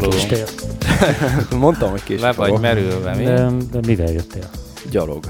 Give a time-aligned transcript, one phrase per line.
[0.00, 0.46] Te késtél.
[1.58, 3.24] Mondtam, hogy később Le vagy merülve, mi?
[3.24, 4.50] De, de mivel jöttél?
[4.90, 5.24] Gyalog.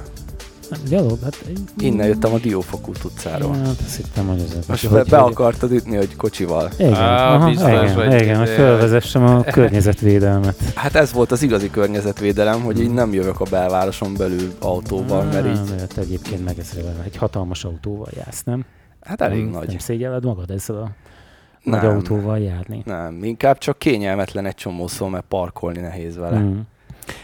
[0.89, 1.19] Gyalog?
[1.23, 1.45] Hát,
[1.79, 3.57] Innen jöttem a Diófokút utcáról.
[3.57, 6.71] Ja, hát azt hittem, hogy ez Most be, be akartad ütni, hogy kocsival.
[6.79, 10.57] Igen, Á, aha, biztos, igen, hogy igen, hogy felvezessem a környezetvédelmet.
[10.75, 15.47] Hát ez volt az igazi környezetvédelem, hogy így nem jövök a belvároson belül autóval, mert
[15.47, 18.65] így, Á, mert egyébként meg ezzel egy hatalmas autóval jársz, nem?
[19.01, 19.67] hát elég nem, nagy.
[19.67, 20.91] Nem szégyelled magad ezzel a
[21.69, 21.95] nagy Nem.
[21.95, 22.83] autóval járni?
[22.85, 26.39] Nem, inkább csak kényelmetlen egy csomószor, mert parkolni nehéz vele.
[26.39, 26.59] Mm.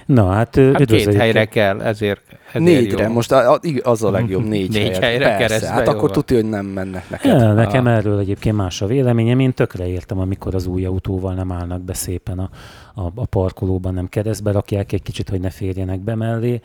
[0.06, 2.20] Na, hát, Hát két helyre kell, ezért,
[2.52, 3.12] ezért Négyre, jó.
[3.12, 5.02] most a, a, az a legjobb négy, Négy helyet.
[5.02, 7.40] helyre Persze, keresztbe, hát akkor tudja, hogy nem mennek neked.
[7.40, 7.92] Ja, nekem Ah.
[7.96, 9.38] erről egyébként más a véleményem.
[9.40, 12.50] Én tökre értem, amikor az új autóval nem állnak be szépen a,
[12.94, 16.60] a, a parkolóban, nem keresztbe rakják egy kicsit, hogy ne férjenek be mellé.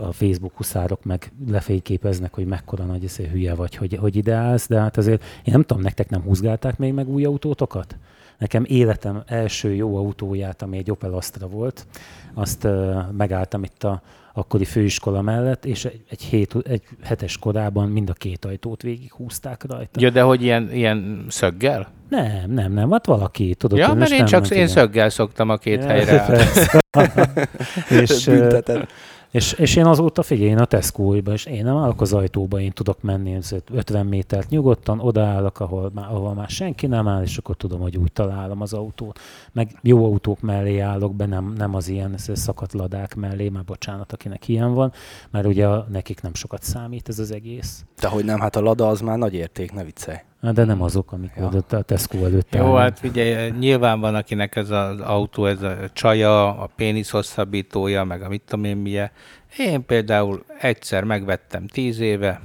[0.00, 4.68] A Facebook huszárok meg lefényképeznek, hogy mekkora nagy ez hülye vagy, hogy, hogy ide állsz,
[4.68, 7.96] de hát azért én nem tudom, nektek nem húzgálták még meg új autótokat?
[8.38, 11.86] Nekem életem első jó autóját, ami egy Opel Astra volt,
[12.34, 14.02] azt uh, megálltam itt a
[14.36, 19.12] akkori főiskola mellett, és egy, egy, hét, egy hetes korában mind a két ajtót végig
[19.12, 20.00] húzták rajta.
[20.00, 21.88] Ja, de hogy ilyen, ilyen szöggel?
[22.08, 24.68] Nem, nem, nem, hát valaki, tudod, Ja, mert én csak hát én igen.
[24.68, 26.26] szöggel szoktam a két Ja, helyre
[28.00, 28.88] és, Bünteted.
[29.30, 32.72] És, és, én azóta figyelj, én a tesco és én nem állok az ajtóba, én
[32.72, 37.56] tudok menni ez 50 métert nyugodtan, odaállok, ahol ahol már senki nem áll, és akkor
[37.56, 39.18] tudom, hogy úgy találom az autót.
[39.52, 44.12] Meg jó autók mellé állok be, nem, nem az ilyen szakadt ladák mellé, már bocsánat,
[44.12, 44.92] akinek ilyen van,
[45.30, 47.84] mert ugye nekik nem sokat számít ez az egész.
[48.00, 50.18] De hogy nem, hát a Lada az már nagy érték, ne viccelj.
[50.46, 51.50] Hát De nem azok, amik Ja.
[51.70, 51.78] ja.
[51.78, 52.78] a Tesco előtt Jó, állnak.
[52.78, 58.22] hát figyelj, nyilván van, akinek ez az autó, ez a csaja, a pénisz hosszabbítója, meg
[58.22, 59.10] a mit tudom én milyen.
[59.58, 62.40] Én például egyszer megvettem tíz éve,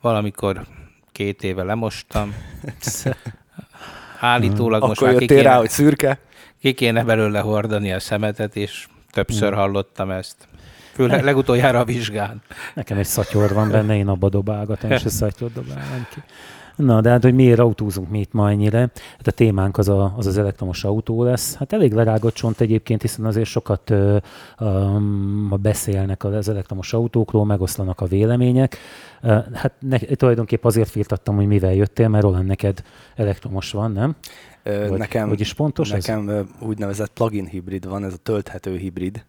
[0.00, 0.60] valamikor
[1.12, 2.34] két éve lemostam.
[4.20, 6.18] Állítólag most Akkor már ki rá, kéne, hogy szürke?
[6.60, 9.58] ki kéne belőle hordani a szemetet, és többször Hmm.
[9.58, 10.36] hallottam ezt.
[10.92, 12.42] Főleg legutoljára a vizsgán.
[12.74, 16.22] Nekem egy szatyor van benne, én abba dobálgatom, és a szatyor dobálom ki.
[16.76, 18.78] Na, de hát, hogy miért autózunk mi itt ma ennyire?
[19.16, 21.54] Hát a témánk az a, az, az elektromos autó lesz.
[21.54, 24.16] Hát elég lerágott csont egyébként, hiszen azért sokat ö,
[24.60, 28.76] um, beszélnek az elektromos autókról, megoszlanak a vélemények.
[29.22, 32.82] Ö, hát ne, tulajdonképpen azért firtattam, hogy mivel jöttél, mert Roland neked
[33.16, 34.14] elektromos van, nem?
[34.62, 36.06] Ö, Vagy, nekem, hogy is pontos ez?
[36.06, 39.24] nekem ö, úgynevezett plug-in hibrid van, ez a tölthető hibrid.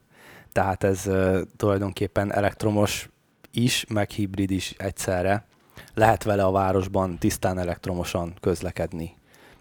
[0.52, 3.10] Tehát ez ö, tulajdonképpen elektromos
[3.52, 5.46] is, meg hibrid is egyszerre.
[5.94, 9.16] Lehet vele a városban tisztán elektromosan közlekedni.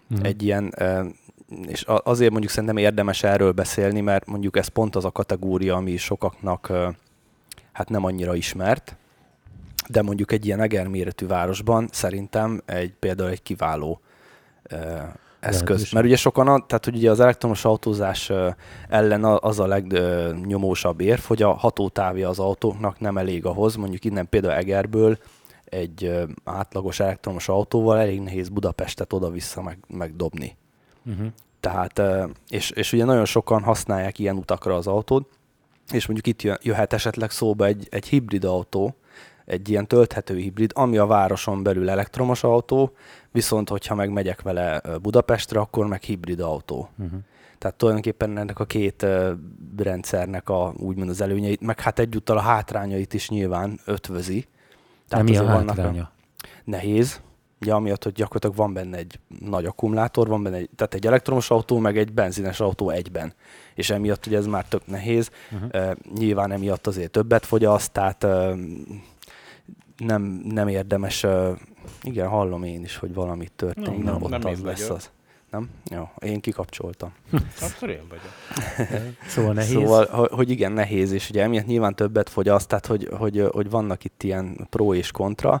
[0.07, 0.25] Mhm.
[0.25, 0.75] Egy ilyen,
[1.67, 5.97] és azért mondjuk szerintem érdemes erről beszélni, mert mondjuk ez pont az a kategória, ami
[5.97, 6.71] sokaknak
[7.71, 8.95] hát nem annyira ismert,
[9.87, 14.01] de mondjuk egy ilyen egerméretű városban szerintem egy például egy kiváló
[15.39, 15.67] eszköz.
[15.67, 15.93] Lehetőség.
[15.93, 18.31] Mert ugye sokan, a, tehát ugye az elektromos autózás
[18.89, 24.29] ellen az a legnyomósabb érv, hogy a hatótávja az autóknak nem elég ahhoz, mondjuk innen
[24.29, 25.17] például Egerből
[25.73, 30.57] egy átlagos elektromos autóval elég nehéz Budapestet oda-vissza meg, megdobni.
[31.05, 31.27] Uh-huh.
[31.59, 32.01] Tehát,
[32.49, 35.29] és, és ugye nagyon sokan használják ilyen utakra az autót,
[35.91, 38.95] és mondjuk itt jö- jöhet esetleg szóba egy, egy hibrid autó,
[39.45, 42.93] egy ilyen tölthető hibrid, ami a városon belül elektromos autó,
[43.31, 46.89] viszont hogyha meg megyek vele Budapestre, akkor meg hibrid autó.
[46.97, 47.19] Uh-huh.
[47.57, 49.05] Tehát tulajdonképpen ennek a két
[49.77, 54.47] rendszernek a, úgymond az előnyeit, meg hát egyúttal a hátrányait is nyilván ötvözi.
[55.07, 56.11] Tehát mi a hátránya?
[56.63, 57.21] nehéz,
[57.61, 61.49] ugye amiatt, hogy gyakorlatilag van benne egy nagy akkumulátor, van benne egy, tehát egy elektromos
[61.49, 63.33] autó, meg egy benzines autó egyben.
[63.75, 65.31] És emiatt ugye ez már tök nehéz.
[65.51, 65.69] Uh-huh.
[65.73, 68.59] Uh, nyilván emiatt azért többet fogyaszt, tehát uh,
[69.97, 71.57] nem, nem érdemes, uh,
[72.01, 75.11] igen, hallom én is, hogy valamit történik, Nem, nem, ott nem az lesz az.
[75.53, 75.69] Nem?
[75.91, 77.13] Jó, én kikapcsoltam.
[77.75, 78.31] Akkor én vagyok.
[79.27, 79.71] Szóval nehéz.
[79.71, 83.69] Szóval, ho- hogy igen, nehéz, és ugye emiatt nyilván többet fogyaszt, tehát hogy, hogy, hogy
[83.69, 85.59] vannak itt ilyen pro és kontra.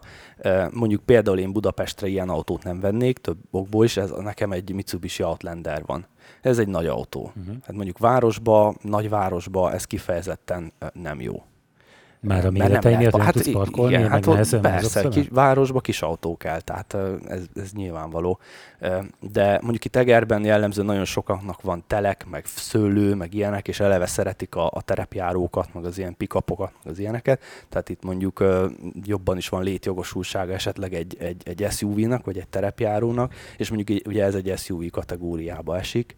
[0.71, 5.23] Mondjuk például én Budapestre ilyen autót nem vennék, több okból is, ez nekem egy Mitsubishi
[5.23, 6.07] Outlander van.
[6.41, 7.31] Ez egy nagy autó.
[7.35, 7.55] Uh-huh.
[7.65, 11.43] Hát mondjuk városba, nagyvárosba ez kifejezetten nem jó.
[12.23, 15.79] Már a Mert méretei miatt nem hát tudsz parkolni, igen, hát ott persze, kis, városba
[15.79, 16.97] kis autó kell, tehát
[17.27, 18.39] ez, ez nyilvánvaló.
[19.19, 24.05] De mondjuk itt Egerben jellemző nagyon sokaknak van telek, meg szőlő, meg ilyenek, és eleve
[24.05, 27.41] szeretik a, a terepjárókat, meg az ilyen pikapokat, meg az ilyeneket.
[27.69, 28.43] Tehát itt mondjuk
[29.03, 34.23] jobban is van létjogosultsága esetleg egy, egy, egy SUV-nak, vagy egy terepjárónak, és mondjuk ugye
[34.23, 36.15] ez egy SUV kategóriába esik.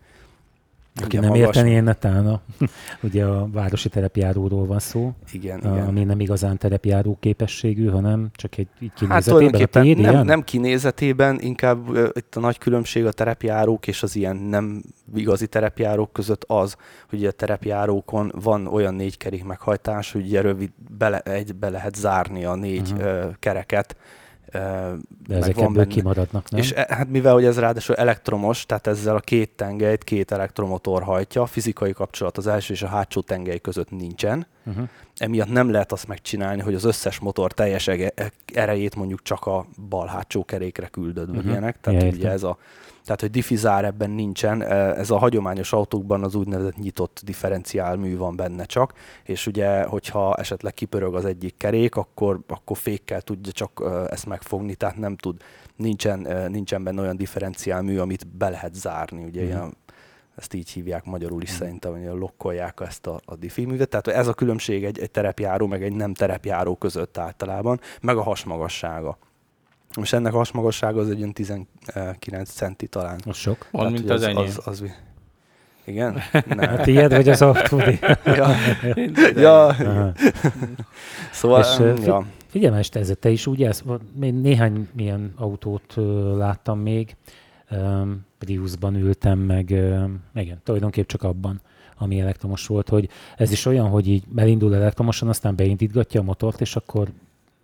[1.04, 1.46] Aki nem magas.
[1.46, 2.42] értené, netán
[3.04, 5.88] ugye a városi terepjáróról van szó, Igen, a, igen.
[5.88, 9.62] ami nem igazán terepjáró képességű, hanem csak egy így Hát kinézetében.
[9.62, 10.26] a tiéd nem, ilyen?
[10.26, 14.84] nem kinézetében, inkább uh, itt a nagy különbség a terepjárók és az ilyen nem
[15.16, 16.76] igazi terepjárók között az,
[17.10, 21.96] hogy a terepjárókon van olyan négy kerék meghajtás, hogy ugye rövid, bele, egy, be lehet
[21.96, 23.02] zárni a négy Mhm.
[23.06, 23.96] uh, kereket.
[24.52, 26.60] De ezek ebből benne- kimaradnak, nem?
[26.60, 31.04] És e, hát mivel hogy ez ráadásul elektromos, tehát ezzel a két tengelyt két elektromotor
[31.04, 34.88] hajtja, a fizikai kapcsolat az első és a hátsó tengely között nincsen, Uh-huh.
[35.18, 39.66] emiatt nem lehet azt megcsinálni, hogy az összes motor teljes ege- erejét mondjuk csak a
[39.90, 41.50] bal hátsó kerékre küldöd, Mhm.
[41.50, 41.80] ilyenek.
[41.82, 42.32] Tehát Ja, ugye értem.
[42.32, 42.58] ez a
[43.04, 48.36] tehát, hogy diffizár ebben nincsen, eh, ez a hagyományos autókban az úgynevezett nyitott differenciálmű van
[48.36, 48.94] benne csak,
[49.24, 54.76] és ugye, hogyha esetleg kipörög az egyik kerék, akkor, akkor fékkel tudja csak ezt megfogni,
[54.76, 55.42] tehát nem tud,
[55.76, 59.50] nincsen, nincsen benne olyan differenciálmű, amit be lehet zárni, ugye Mhm.
[59.50, 59.74] ilyen,
[60.36, 61.60] ezt így hívják magyarul is Mhm.
[61.60, 63.90] szerintem, hogy lokkolják ezt a, a diffi művet.
[63.90, 68.22] Tehát ez a különbség egy, egy terepjáró, meg egy nem terepjáró között általában, meg a
[68.24, 69.18] hasmagassága.
[69.96, 73.20] Most ennek a hasmagassága az egy olyan 19 centi talán.
[73.26, 73.68] Az sok.
[73.72, 74.38] Van, mint az enyém.
[74.38, 74.84] Az, az,
[75.84, 76.22] igen?
[76.34, 76.82] A Nem.
[76.82, 78.00] tiéd vagy az autódi?
[78.26, 78.48] ja,
[79.36, 80.12] ja, Aha.
[81.32, 82.26] szóval, És, ja.
[82.56, 85.94] Figyelj, már, este te is úgy állsz, még néhány milyen autót
[86.36, 87.16] láttam még,
[88.38, 89.70] Priusban ültem, meg
[90.36, 91.62] igen, tulajdonképp csak abban,
[91.98, 96.62] ami elektromos volt, hogy ez is olyan, hogy így elindul elektromosan, aztán beindítgatja a motort,
[96.62, 97.12] és akkor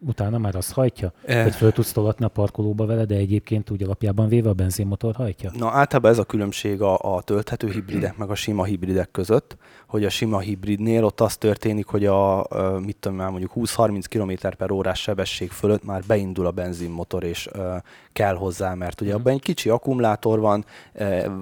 [0.06, 1.12] utána már az hajtja?
[1.26, 5.16] Eh, Hogy föl tudsz tolatni a parkolóba vele, de egyébként úgy alapjában véve a benzinmotor
[5.16, 5.52] hajtja?
[5.58, 9.58] Na általában ez a különbség a, a tölthető hibridek meg a sima hibridek között,
[9.88, 12.48] hogy a sima hibridnél ott az történik, hogy a,
[12.86, 17.50] mit tudom már mondjuk 20-30 km per órás sebesség fölött már beindul a benzinmotor, és
[17.54, 17.76] ö,
[18.14, 19.20] kell hozzá, mert ugye Mhm.
[19.20, 20.66] abban egy kicsi akkumulátor van,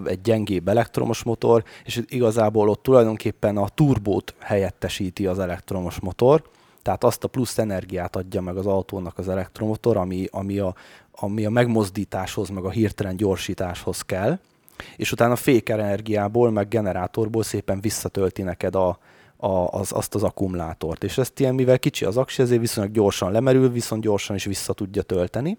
[0.06, 6.44] egy gyengébb elektromos motor, és igazából ott tulajdonképpen a turbót helyettesíti az elektromos motor,
[6.90, 10.76] tehát azt a plusz energiát adja meg az autónak az elektromotor, ami, ami, a,
[11.12, 14.40] ami a megmozdításhoz, meg a hirtelen gyorsításhoz kell,
[14.98, 19.00] és utána fékenergiából, meg generátorból szépen visszatölti neked a,
[19.38, 21.04] a, az, azt az akkumulátort.
[21.04, 24.74] És ezt ilyen, mivel kicsi az aksi, ezért viszonylag gyorsan lemerül, viszont gyorsan is vissza
[24.74, 25.58] tudja tölteni.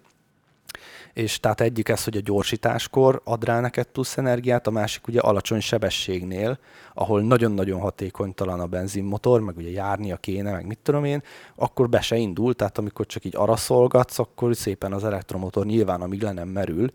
[1.12, 5.20] És tehát egyik ez, hogy a gyorsításkor ad rá neked plusz energiát, a másik ugye
[5.20, 6.58] alacsony sebességnél,
[6.94, 11.22] ahol nagyon-nagyon hatékonytalan a benzinmotor, meg ugye járnia kéne, meg mit tudom én,
[11.54, 16.22] akkor be se indul, tehát amikor csak így araszolgatsz, akkor szépen az elektromotor nyilván, amíg
[16.22, 16.92] le nem merül,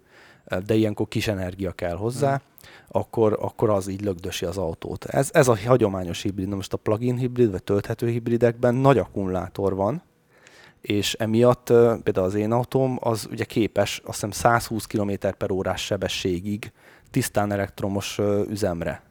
[0.66, 2.42] de ilyenkor kis energia kell hozzá,
[2.88, 5.06] akkor, akkor az így lögdösi az autót.
[5.06, 6.48] Ez, ez a hagyományos hibrid.
[6.48, 10.02] Na most a plug-in hibrid, vagy tölthető hibridekben nagy akkumulátor van,
[10.86, 11.66] és emiatt
[12.04, 16.72] például az én autóm az ugye képes azt hiszem 120 km per órás sebességig
[17.12, 19.02] tisztán elektromos üzemre.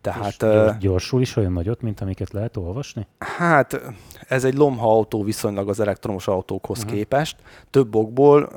[0.00, 3.06] Tehát És gyorsul is olyan nagyot, mint amiket lehet olvasni?
[3.18, 3.80] Hát
[4.28, 6.92] ez egy lomha autó viszonylag az elektromos autókhoz uh-huh.
[6.94, 7.36] képest.
[7.70, 8.48] Több okból,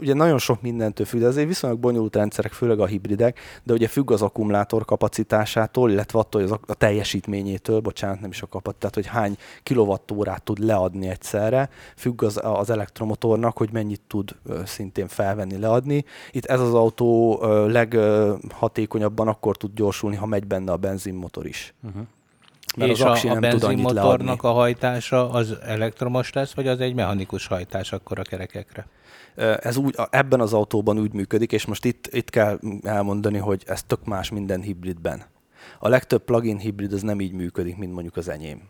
[0.00, 3.88] ugye nagyon sok mindentől függ, de azért viszonylag bonyolult rendszerek, főleg a hibridek, de ugye
[3.88, 8.76] függ az akkumulátor kapacitásától, illetve attól, hogy az, a teljesítményétől, bocsánat, nem is a kapat,
[8.76, 15.08] tehát hogy hány kilowattórát tud leadni egyszerre, függ az, az elektromotornak, hogy mennyit tud szintén
[15.08, 16.04] felvenni, leadni.
[16.30, 21.74] Itt ez az autó leghatékonyabban akkor tud gyorsulni, ha megy benne a benzinmotor is.
[21.82, 22.02] Uh-huh.
[22.76, 23.92] Mert és az aksi a, a nem tud annyit leadni.
[23.92, 28.86] benzinmotornak a hajtása az elektromos lesz, vagy az egy mechanikus hajtás akkor a kerekekre?
[29.60, 33.82] Ez úgy, ebben az autóban úgy működik, és most itt, itt kell elmondani, hogy ez
[33.82, 35.22] tök más minden hibridben.
[35.78, 38.62] A legtöbb plug-in hibrid az nem így működik, mint mondjuk az enyém.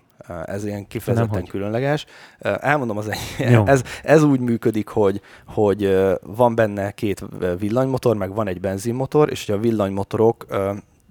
[0.45, 1.51] Ez ilyen kifejezetten Nem, hogy?
[1.51, 2.07] különleges.
[2.41, 3.67] Elmondom az enyém.
[3.75, 7.25] Ez, ez úgy működik, hogy, hogy van benne két
[7.59, 10.47] villanymotor, meg van egy benzinmotor, és a villanymotorok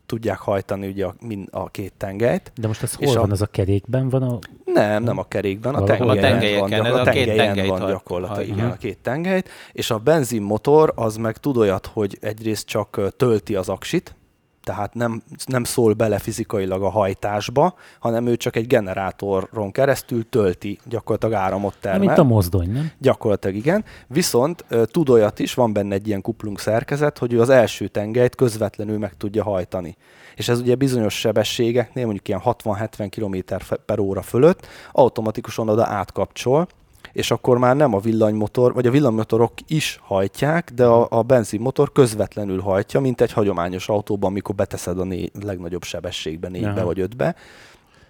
[0.10, 2.52] tudják hajtani ugye a, mind a két tengelyt.
[2.56, 3.32] De most az És hol a- van?
[3.32, 4.24] Az a kerékben van?
[4.24, 4.40] A...
[4.66, 7.68] Nem, nem a kerékben, a tengelyen, a tengelyeken, van, ez gyakor- a a két tengelyen
[7.80, 8.74] van gyakorlatilag, igen, Aha.
[8.74, 13.70] a két tengelyt, és a benzinmotor az meg tud olyat, hogy egyrészt csak tölti az
[13.70, 14.16] aksit,
[14.64, 20.80] tehát nem, nem szól bele fizikailag a hajtásba, hanem ő csak egy generátoron keresztül tölti,
[20.86, 22.00] gyakorlatilag áramot termel.
[22.00, 22.92] mint a mozdony, nem?
[22.98, 23.86] Gyakorlatilag igen.
[24.08, 28.36] Viszont tud olyat is, van benne egy ilyen kuplung szerkezet, hogy ő az első tengelyt
[28.36, 29.98] közvetlenül meg tudja hajtani.
[30.36, 36.68] És ez ugye bizonyos sebességeknél, mondjuk ilyen 60-70 km per óra fölött automatikusan oda átkapcsol,
[37.14, 41.92] és akkor már nem a villanymotor, vagy a villanymotorok is hajtják, de a, a benzinmotor
[41.92, 46.86] közvetlenül hajtja, mint egy hagyományos autóban, amikor beteszed a né- legnagyobb sebességbe, négybe Aha.
[46.86, 47.36] vagy ötbe.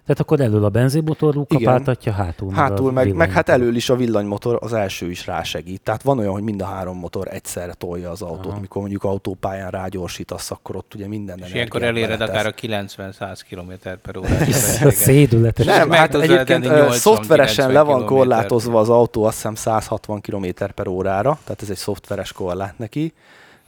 [0.09, 4.57] Tehát akkor elől a benzinmotor kapáltatja, hátul, hátul meg, meg hát elől is a villanymotor,
[4.61, 5.81] az első is rásegít.
[5.81, 8.51] Tehát van olyan, hogy mind a három motor egyszerre tolja az autót.
[8.51, 8.59] Aha.
[8.59, 13.89] Mikor mondjuk autópályán rágyorsítasz, akkor ott ugye minden És ilyenkor eléred akár a 90-100 km
[14.01, 14.51] per órát.
[14.91, 15.65] Szédületes.
[15.65, 21.39] Nem, hát egyébként szoftveresen le van korlátozva az autó, azt hiszem 160 km per órára,
[21.43, 23.13] tehát ez egy szoftveres korlát neki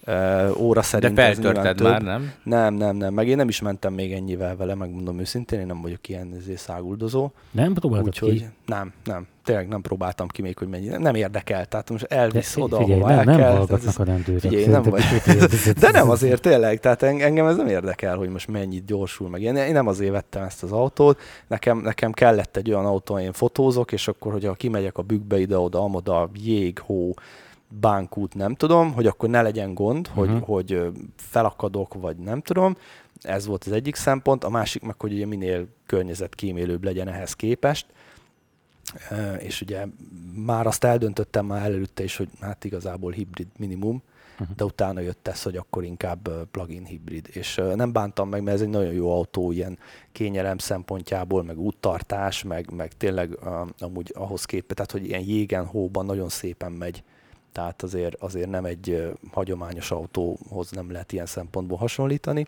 [0.07, 2.31] Uh, óra szerint De feltörted már, nem?
[2.43, 3.13] Nem, nem, nem.
[3.13, 6.59] Meg én nem is mentem még ennyivel vele, megmondom őszintén, én nem vagyok ilyen ezért
[6.59, 7.31] száguldozó.
[7.51, 8.25] Nem próbáltad ki?
[8.25, 9.27] Hogy nem, nem.
[9.43, 10.87] Tényleg nem próbáltam ki még, hogy mennyi.
[10.87, 11.65] Nem érdekel.
[11.65, 13.55] Tehát most elvisz De, oda, figyelj, ahova nem, el nem kell.
[13.55, 14.39] hallgatnak a rendőrök.
[14.39, 15.03] Figyelj, nem vagy.
[15.79, 16.79] De nem azért tényleg.
[16.79, 19.41] Tehát engem ez nem érdekel, hogy most mennyit gyorsul meg.
[19.41, 21.19] Én, én nem azért vettem ezt az autót.
[21.47, 25.79] Nekem, nekem kellett egy olyan autó, én fotózok, és akkor, hogyha kimegyek a bükkbe ide-oda,
[25.83, 27.13] amoda, jég, hó,
[27.79, 30.25] bánkút, nem tudom, hogy akkor ne legyen gond, uh-huh.
[30.25, 32.77] hogy, hogy felakadok, vagy nem tudom.
[33.21, 34.43] Ez volt az egyik szempont.
[34.43, 37.85] A másik meg, hogy ugye minél környezetkímélőbb legyen ehhez képest.
[39.39, 39.85] És ugye
[40.35, 44.01] már azt eldöntöttem már előtte is, hogy hát igazából hibrid minimum,
[44.39, 44.55] uh-huh.
[44.55, 47.29] de utána jött ez, hogy akkor inkább plug-in hibrid.
[47.31, 49.77] És nem bántam meg, mert ez egy nagyon jó autó ilyen
[50.11, 53.37] kényelem szempontjából, meg úttartás, meg, meg tényleg
[53.79, 57.03] amúgy ahhoz képest, tehát hogy ilyen jégen, hóban nagyon szépen megy
[57.51, 62.47] tehát azért, azért nem egy hagyományos autóhoz nem lehet ilyen szempontból hasonlítani.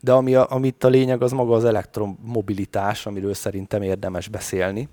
[0.00, 4.88] De ami a, amit a lényeg, az maga az elektromobilitás, amiről szerintem érdemes beszélni,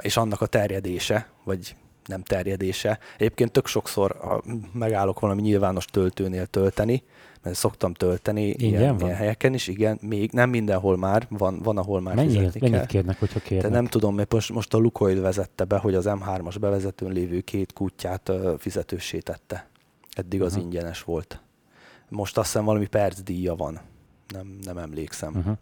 [0.00, 1.74] és annak a terjedése, vagy
[2.06, 2.98] nem terjedése.
[3.16, 4.40] Egyébként tök sokszor
[4.72, 7.02] megállok valami nyilvános töltőnél tölteni,
[7.42, 12.00] mert szoktam tölteni ilyen, ilyen helyeken is, igen, még nem mindenhol már, van, van ahol
[12.00, 12.86] már Mennyi, fizetni mennyit kell.
[12.86, 13.70] kérnek, hogyha kérnek?
[13.70, 17.40] De nem tudom, mert most, most a Lukoil vezette be, hogy az M3-as bevezetőn lévő
[17.40, 19.68] két kutyát uh, fizetősé tette.
[20.10, 20.64] Eddig az uh-huh.
[20.64, 21.40] ingyenes volt.
[22.08, 23.80] Most azt hiszem valami percdíja van.
[24.28, 25.34] Nem, nem emlékszem.
[25.36, 25.56] Uh-huh.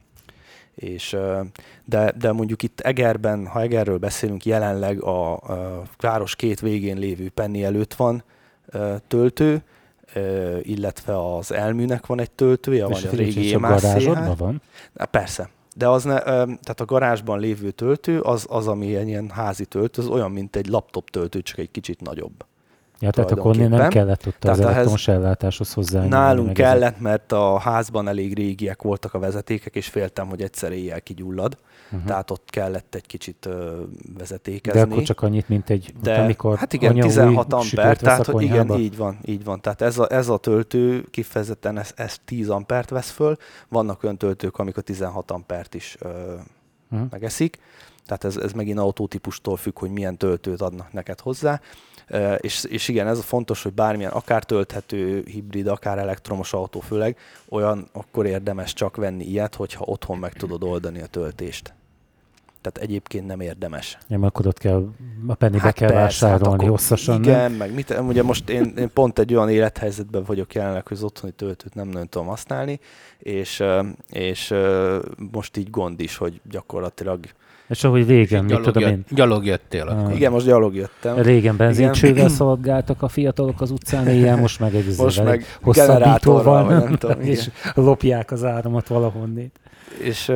[0.75, 1.16] És,
[1.85, 7.28] de, de mondjuk itt Egerben, ha Egerről beszélünk, jelenleg a, a város két végén lévő
[7.28, 8.23] Penny előtt van
[9.08, 9.62] töltő,
[10.62, 14.62] illetve az elműnek van egy töltője, vagy a régi a van?
[14.92, 15.48] Na, persze.
[15.74, 20.08] De az ne, tehát a garázsban lévő töltő, az, az ami ilyen házi töltő, az
[20.08, 22.44] olyan, mint egy laptop töltő, csak egy kicsit nagyobb.
[23.00, 26.04] Ja, tehát akkor nem kellett ott az elektromos ellátáshoz hozzá.
[26.04, 31.00] Nálunk kellett, mert a házban elég régiek voltak a vezetékek, és féltem, hogy egyszer éjjel
[31.00, 31.58] kigyullad.
[31.90, 32.09] Uh-huh.
[32.09, 33.83] Tehát ott kellett egy kicsit ö,
[34.18, 34.80] vezetékezni.
[34.80, 38.78] De akkor csak annyit, mint egy, De, amikor Hát igen, 16 amper, tehát hogy igen,
[38.78, 39.61] így van, így van.
[39.61, 43.37] Tehát ez a, ez a töltő kifejezetten ez, ez 10 ampert vesz föl.
[43.68, 46.35] Vannak olyan töltők, amik a 16 ampert is ö,
[46.90, 47.09] uh-huh.
[47.11, 47.59] megeszik.
[48.07, 51.61] Tehát ez, ez megint autótípustól függ, hogy milyen töltőt adnak neked hozzá.
[52.38, 57.16] És, és igen, ez a fontos, hogy bármilyen akár tölthető hibrid, akár elektromos autó főleg,
[57.49, 61.75] olyan akkor érdemes csak venni ilyet, hogyha otthon meg tudod oldani a töltést.
[62.70, 63.98] Tehát egyébként nem érdemes.
[64.06, 64.88] Nem, akkor ott kell,
[65.26, 67.22] a pennybe hát kell persze, vásárolni hát hosszasan.
[67.22, 67.52] Igen, nem?
[67.52, 71.32] meg mit, ugye most én, én, pont egy olyan élethelyzetben vagyok jelenleg, hogy az otthoni
[71.32, 72.80] töltőt nem nagyon tudom használni,
[73.18, 73.64] és,
[74.10, 74.54] és
[75.32, 77.18] most így gond is, hogy gyakorlatilag
[77.68, 79.04] és ahogy régen, mit tudom én.
[79.10, 80.14] Gyalog jöttél akkor.
[80.14, 81.22] Igen, most gyalog jöttem.
[81.22, 86.96] Régen benzincsővel szolgáltak a fiatalok az utcán, éjjel most meg egy most meg hosszabbítóval, nem
[86.98, 89.60] tudom, és lopják az áramot valahonnét.
[90.02, 90.33] És,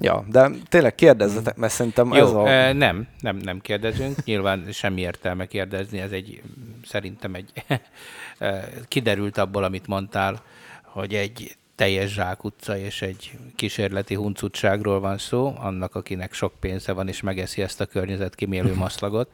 [0.00, 2.72] ja, de tényleg kérdezzetek, mert szerintem Jó, ez a...
[2.72, 4.24] nem, nem, nem kérdezünk.
[4.24, 6.42] Nyilván semmi értelme kérdezni, ez egy,
[6.84, 7.52] szerintem egy,
[8.88, 10.42] kiderült abból, amit mondtál,
[10.82, 17.08] hogy egy teljes zsákutca és egy kísérleti huncutságról van szó, annak, akinek sok pénze van
[17.08, 19.28] és megeszi ezt a környezetkímélő maszlagot.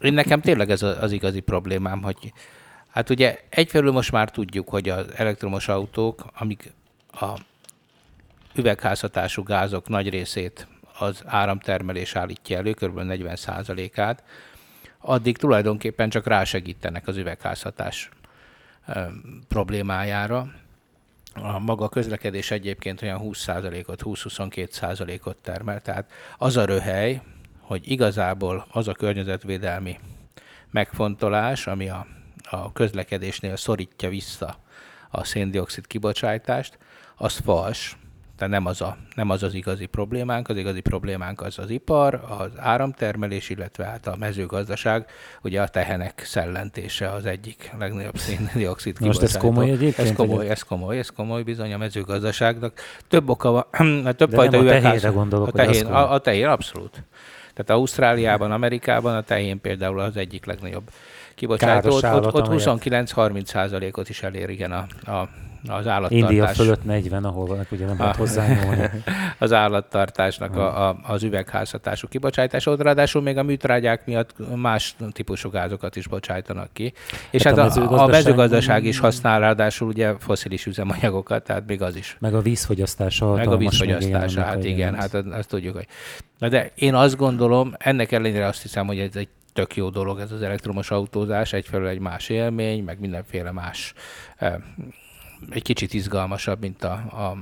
[0.00, 2.32] Én nekem tényleg ez az igazi problémám, hogy
[2.88, 6.72] hát ugye egyfelől most már tudjuk, hogy az elektromos autók, amik
[7.12, 7.38] a
[8.54, 10.66] üvegházhatású gázok nagy részét
[10.98, 12.98] az áramtermelés állítja elő, kb.
[13.02, 14.24] 40%-át,
[14.98, 18.10] addig tulajdonképpen csak rásegítenek az üvegházhatás
[19.48, 20.52] problémájára.
[21.34, 27.22] A maga közlekedés egyébként olyan 20%-ot, 20-22%-ot termel, tehát az a röhely,
[27.60, 29.98] hogy igazából az a környezetvédelmi
[30.70, 32.06] megfontolás, ami a,
[32.50, 34.58] a közlekedésnél szorítja vissza
[35.10, 36.78] a széndiokszid kibocsátást,
[37.16, 37.96] az fals,
[38.40, 42.20] tehát nem az, a, nem az az igazi problémánk, az igazi problémánk az az ipar,
[42.38, 45.06] az áramtermelés, illetve hát a mezőgazdaság,
[45.42, 50.08] ugye a tehenek szellentése az egyik legnagyobb széndiokszid Most ez komoly egyébként?
[50.08, 52.80] Ez komoly, ez komoly, ez komoly bizony a mezőgazdaságnak.
[53.08, 53.64] Több oka van,
[54.16, 57.02] több De fajta nem a tehére gondolok, a tehén, a, a tehén abszolút.
[57.54, 60.90] Tehát Ausztráliában, Amerikában a tehén például az egyik legnagyobb
[61.34, 61.90] kibocsátó.
[61.90, 65.28] Ott, ott, ott 29-30 százalékot is elér igen a, a
[65.66, 66.30] az állattartás.
[66.30, 68.90] India fölött 40, ahol ugye nem lehet hozzányúlni.
[69.38, 75.96] az állattartásnak a, a, az üvegházhatású kibocsátásod, ráadásul még a műtrágyák miatt más típusú gázokat
[75.96, 76.92] is bocsájtanak ki.
[77.30, 78.08] És hát, hát a, mezőgazdaság...
[78.08, 82.16] a mezőgazdaság is használ ráadásul ugye foszilis üzemanyagokat, tehát még az is.
[82.20, 83.34] Meg a vízfogyasztása.
[83.34, 85.86] Meg a vízfogyasztása, hát igen, hát azt tudjuk, hogy...
[86.38, 90.20] Na de én azt gondolom, ennek ellenére azt hiszem, hogy ez egy tök jó dolog
[90.20, 93.94] ez az elektromos autózás, egyfelől egy más élmény, meg mindenféle más
[95.50, 97.36] egy kicsit izgalmasabb, mint a, a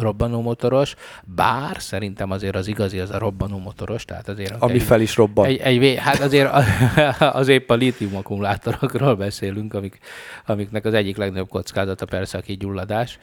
[0.00, 4.54] robbanómotoros, bár szerintem azért az igazi az a robbanómotoros, tehát azért...
[4.58, 5.46] Ami egy, fel is robban.
[5.46, 6.50] Egy, egy, hát azért
[7.40, 9.98] az épp a lítium akkumulátorokról beszélünk, amik,
[10.46, 13.18] amiknek az egyik legnagyobb kockázata persze a kigyulladás.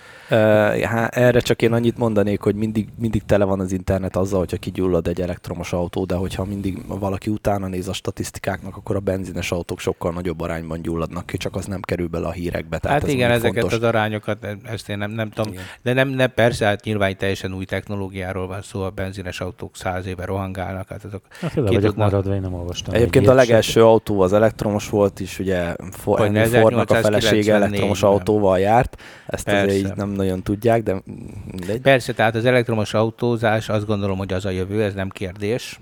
[0.83, 4.57] Hát erre csak én annyit mondanék, hogy mindig, mindig tele van az internet azzal, hogyha
[4.57, 9.51] kigyullad egy elektromos autó, de hogyha mindig valaki utána néz a statisztikáknak, akkor a benzines
[9.51, 12.77] autók sokkal nagyobb arányban gyulladnak ki, csak az nem kerül bele a hírekbe.
[12.77, 13.76] Tehát hát ez igen, ezeket fontos.
[13.77, 15.63] Az arányokat, ezt én nem, nem tudom, igen.
[15.81, 20.05] de nem, nem, persze, hát nyilván teljesen új technológiáról van szó, a benzines autók száz
[20.05, 20.89] éve rohangálnak.
[20.89, 21.95] Hát azok hát vagyok tudnak...
[21.95, 22.93] maradva, én nem olvastam.
[22.93, 28.59] Egyébként a legelső autó az elektromos volt, és ugye For, Fordnak a felesége elektromos autóval
[28.59, 29.01] járt.
[29.27, 29.65] Ezt persze.
[29.65, 31.01] azért így nem nagyon tudják, de
[31.45, 31.81] mindegy.
[31.81, 35.79] Persze, tehát az elektromos autózás azt gondolom, hogy az a jövő, ez nem kérdés.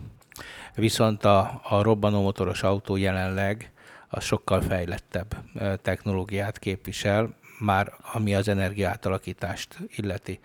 [0.75, 3.71] Viszont a, a robbanómotoros autó jelenleg
[4.07, 5.35] a sokkal fejlettebb
[5.81, 10.39] technológiát képvisel, már ami az energiátalakítást illeti.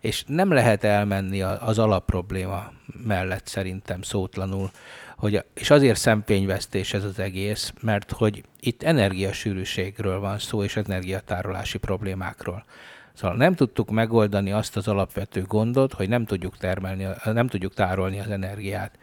[0.00, 2.72] És nem lehet elmenni az alapprobléma
[3.04, 4.70] mellett szerintem szótlanul,
[5.16, 11.78] hogy, és azért szempényvesztés ez az egész, mert hogy itt energiasűrűségről van szó, és energiatárolási
[11.78, 12.64] problémákról.
[13.12, 18.20] Szóval nem tudtuk megoldani azt az alapvető gondot, hogy nem tudjuk termelni, nem tudjuk tárolni
[18.20, 18.98] az energiát.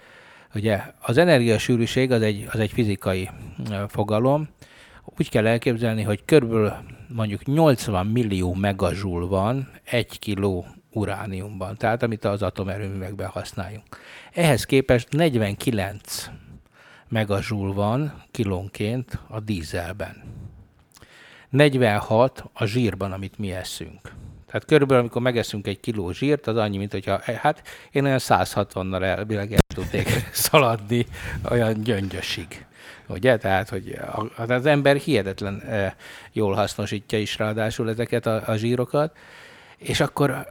[0.54, 3.30] Ugye az energiasűrűség az egy, az egy fizikai
[3.88, 4.50] fogalom,
[5.18, 6.74] úgy kell elképzelni, hogy körülbelül
[7.14, 13.98] mondjuk 80 millió megazsúl van egy kiló urániumban, tehát amit az atomerőművekben használjunk.
[14.34, 16.30] Ehhez képest 49
[17.08, 20.24] megazsúl van kilónként a dízelben.
[21.50, 24.02] 46 a zsírban, amit mi eszünk.
[24.46, 29.04] Tehát körülbelül, amikor megeszünk egy kiló zsírt, az annyi, mint hogyha, hát én olyan 160-nal
[29.04, 31.06] elvileg el tudnék szaladni
[31.50, 32.66] olyan gyöngyösig.
[33.12, 33.38] Ugye?
[33.38, 33.98] Tehát, hogy
[34.48, 35.64] az ember hihetetlen
[36.32, 39.18] jól hasznosítja is ráadásul ezeket a, a zsírokat,
[39.78, 40.48] és akkor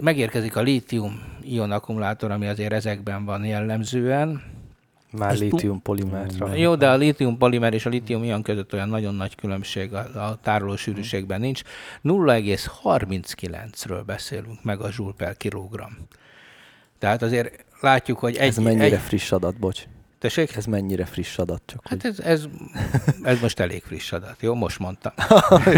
[0.00, 4.42] megérkezik a lítium-ion akkumulátor, ami azért ezekben van jellemzően.
[5.10, 6.54] Már lítium polimerra.
[6.54, 10.28] Jó, de a lítium polimer és a lítium ion között olyan nagyon nagy különbség a,
[10.28, 11.62] a tároló sűrűségben nincs.
[12.04, 15.92] 0,39-ről beszélünk meg a zsúl per kilogramm.
[16.98, 18.48] Tehát azért látjuk, hogy egy...
[18.48, 19.84] Ez mennyire egy, friss adat, bocs.
[20.18, 20.56] Tessék?
[20.56, 21.62] Ez mennyire friss adat?
[21.66, 22.44] Csak hát ez, ez,
[23.22, 24.54] ez most elég friss adat, jó?
[24.54, 25.12] Most mondtam.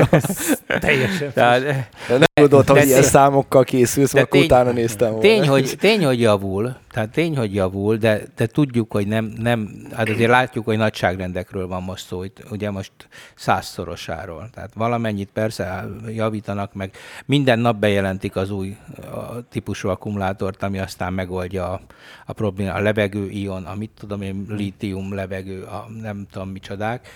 [0.80, 1.62] Teljesen Tehát,
[2.08, 5.22] nem gondoltam, hogy ilyen számokkal készülsz, tény, utána néztem volna.
[5.22, 9.86] Tény hogy, tény, hogy javul, tehát tény, hogy javul, de, de tudjuk, hogy nem, nem,
[9.92, 12.92] hát azért látjuk, hogy nagyságrendekről van most szó, itt, ugye most
[13.34, 14.50] százszorosáról.
[14.52, 16.96] Tehát valamennyit persze javítanak meg.
[17.26, 18.76] Minden nap bejelentik az új
[19.12, 21.80] a típusú akkumulátort, ami aztán megoldja a,
[22.26, 22.76] a problémát.
[22.76, 27.08] A levegő ion, amit tudom én, lítium, levegő, a nem tudom micsodák.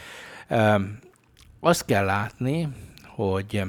[1.61, 2.69] Azt kell látni,
[3.07, 3.63] hogy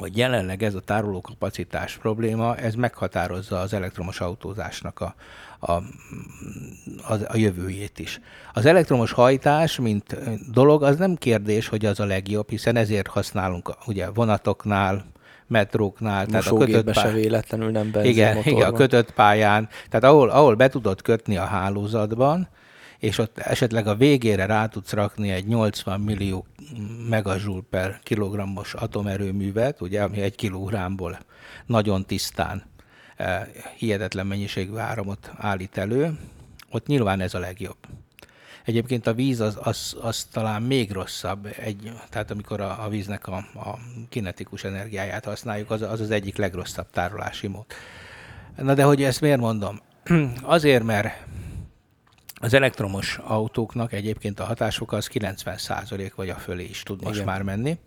[0.00, 5.14] hogy jelenleg ez a tárolókapacitás probléma, ez meghatározza az elektromos autózásnak a,
[5.58, 8.20] a, a, a jövőjét is.
[8.52, 10.16] Az elektromos hajtás, mint
[10.52, 15.04] dolog, az nem kérdés, hogy az a legjobb, hiszen ezért használunk ugye vonatoknál,
[15.46, 16.26] metróknál.
[16.26, 17.04] tehát a kötött pály...
[17.04, 19.68] se véletlenül nem igen, igen, a kötött pályán.
[19.88, 22.48] Tehát ahol, ahol be tudod kötni a hálózatban,
[23.00, 26.46] és ott esetleg a végére rá tudsz rakni egy 80 millió
[27.08, 31.18] megazsúl per kilogrammos atomerőművet, ugye, ami egy kilogramból
[31.66, 32.62] nagyon tisztán
[33.16, 36.18] eh, hihetetlen mennyiségű áramot állít elő,
[36.70, 37.76] ott nyilván ez a legjobb.
[38.64, 43.26] Egyébként a víz az, az, az talán még rosszabb, egy, tehát amikor a, a víznek
[43.26, 47.64] a, a kinetikus energiáját használjuk, az, az az egyik legrosszabb tárolási mód.
[48.56, 49.80] Na de hogy ezt miért mondom?
[50.42, 51.26] Azért, mert
[52.40, 57.26] az elektromos autóknak egyébként a hatásuk az 90% vagy a fölé is tud most Igen.
[57.26, 57.78] már menni.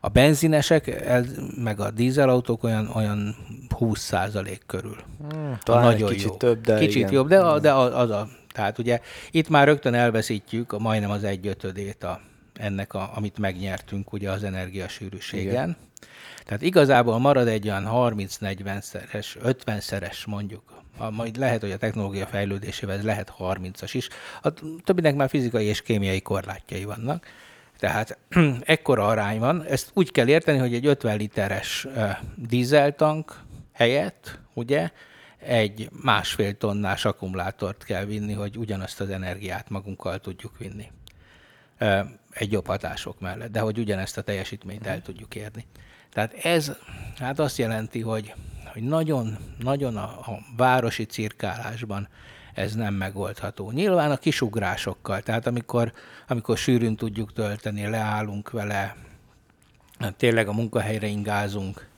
[0.00, 1.26] A benzinesek, ez,
[1.56, 3.36] meg a dízelautók olyan, olyan
[3.78, 4.96] 20% körül.
[5.30, 6.36] Hmm, talán nagyon kicsit jó.
[6.36, 7.12] több, de Kicsit igen.
[7.12, 11.24] jobb, de, a, de az a, tehát ugye itt már rögtön elveszítjük a, majdnem az
[11.24, 12.20] egyötödét a,
[12.54, 15.52] ennek, a, amit megnyertünk ugye az energiasűrűségen.
[15.52, 15.76] Igen.
[16.44, 20.62] Tehát igazából marad egy olyan 30-40-szeres, 50-szeres mondjuk
[20.98, 24.08] a, majd lehet, hogy a technológia fejlődésével lehet 30-as is.
[24.42, 24.52] A
[24.84, 27.26] többinek már fizikai és kémiai korlátjai vannak.
[27.78, 28.18] Tehát
[28.64, 29.64] ekkora arány van.
[29.64, 33.40] Ezt úgy kell érteni, hogy egy 50 literes uh, dízeltank
[33.72, 34.90] helyett, ugye,
[35.44, 40.90] egy másfél tonnás akkumulátort kell vinni, hogy ugyanazt az energiát magunkkal tudjuk vinni.
[42.30, 45.66] Egy jobb hatások mellett, de hogy ugyanezt a teljesítményt el tudjuk érni.
[46.14, 46.72] Tehát ez
[47.18, 48.34] hát azt jelenti, hogy,
[48.72, 52.08] hogy nagyon, nagyon a, a városi cirkálásban
[52.54, 53.70] ez nem megoldható.
[53.70, 55.92] Nyilván a kisugrásokkal, tehát amikor,
[56.28, 58.96] amikor sűrűn tudjuk tölteni, leállunk vele,
[60.16, 61.88] tényleg a munkahelyre ingázunk,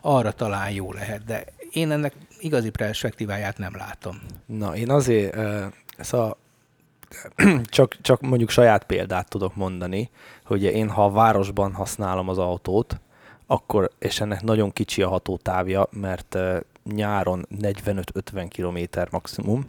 [0.00, 4.20] arra talán jó lehet, de én ennek igazi perspektíváját nem látom.
[4.46, 5.36] Na, én azért,
[6.12, 6.36] a,
[7.64, 10.10] csak, csak mondjuk saját példát tudok mondani,
[10.44, 13.00] hogy én ha a városban használom az autót,
[13.50, 16.38] akkor, és ennek nagyon kicsi a hatótávja, mert
[16.84, 19.66] nyáron 45-50 km maximum,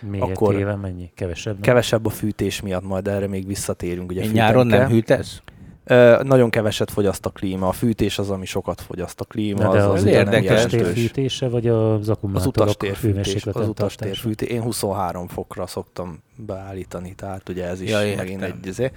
[0.00, 1.10] Miért akkor éve mennyi?
[1.14, 1.52] Kevesebb?
[1.52, 1.62] Nem?
[1.62, 4.10] Kevesebb a fűtés miatt, majd erre még visszatérünk.
[4.10, 5.42] Ugye nyáron nem hűtesz?
[5.84, 7.68] Ö, nagyon keveset fogyaszt a klíma.
[7.68, 9.62] A fűtés az, ami sokat fogyaszt a klíma.
[9.62, 14.48] Na de az, az, az érdekes fűtése, vagy az akkumulátorok az utastérfűtés, az utastérfűtés.
[14.48, 18.66] Én 23 fokra szoktam beállítani, tehát ugye ez is ja, megint egy...
[18.66, 18.90] Izé.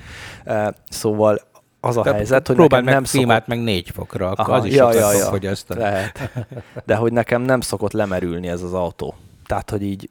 [0.89, 1.39] Szóval
[1.85, 3.47] az a De helyzet, hogy nekem nem szokott...
[3.47, 5.25] meg négy fokra, akkor Aha, az is ja, ja, ja.
[5.25, 5.79] fogyasztani.
[5.79, 6.31] Lehet.
[6.85, 9.15] De hogy nekem nem szokott lemerülni ez az autó.
[9.45, 10.09] Tehát, hogy így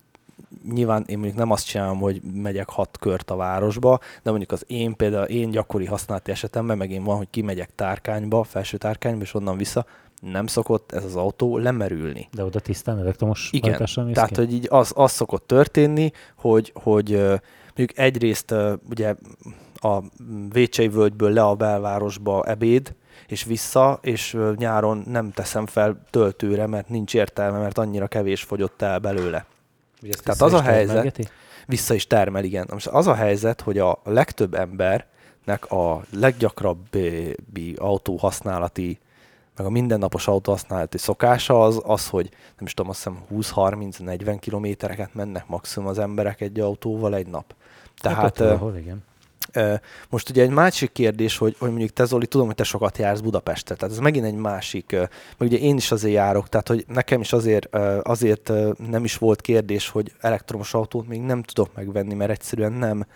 [0.72, 4.64] nyilván én mondjuk nem azt csinálom, hogy megyek hat kört a városba, de mondjuk az
[4.66, 9.34] én például én gyakori használati esetemben, meg én van, hogy kimegyek tárkányba, felső tárkányba, és
[9.34, 9.86] onnan vissza,
[10.20, 12.28] nem szokott ez az autó lemerülni.
[12.32, 14.34] De oda tisztán elektromos Igen, tehát ki?
[14.34, 17.10] hogy így az, az szokott történni, hogy, hogy
[17.76, 18.54] mondjuk egyrészt
[18.90, 19.14] ugye
[19.82, 20.02] a
[20.52, 22.94] Vécsei völgyből le a belvárosba ebéd,
[23.26, 28.82] és vissza, és nyáron nem teszem fel töltőre, mert nincs értelme, mert annyira kevés fogyott
[28.82, 29.44] el belőle.
[30.02, 31.28] Ugye Tehát az a helyzet, termelgeti?
[31.66, 32.66] vissza is termel, igen.
[32.72, 38.98] Most az a helyzet, hogy a legtöbb embernek a leggyakrabbi autó használati,
[39.56, 44.36] meg a mindennapos autó használati szokása az, az, hogy nem is tudom, azt hiszem 20-30-40
[44.40, 47.54] kilométereket mennek maximum az emberek egy autóval egy nap.
[47.54, 49.04] Hát Tehát, hát valahol, igen.
[50.08, 53.20] Most ugye egy másik kérdés, hogy, hogy mondjuk te Zoli, tudom, hogy te sokat jársz
[53.20, 57.20] Budapestre, tehát ez megint egy másik, mert ugye én is azért járok, tehát hogy nekem
[57.20, 58.52] is azért, azért
[58.90, 63.06] nem is volt kérdés, hogy elektromos autót még nem tudok megvenni, mert egyszerűen nem,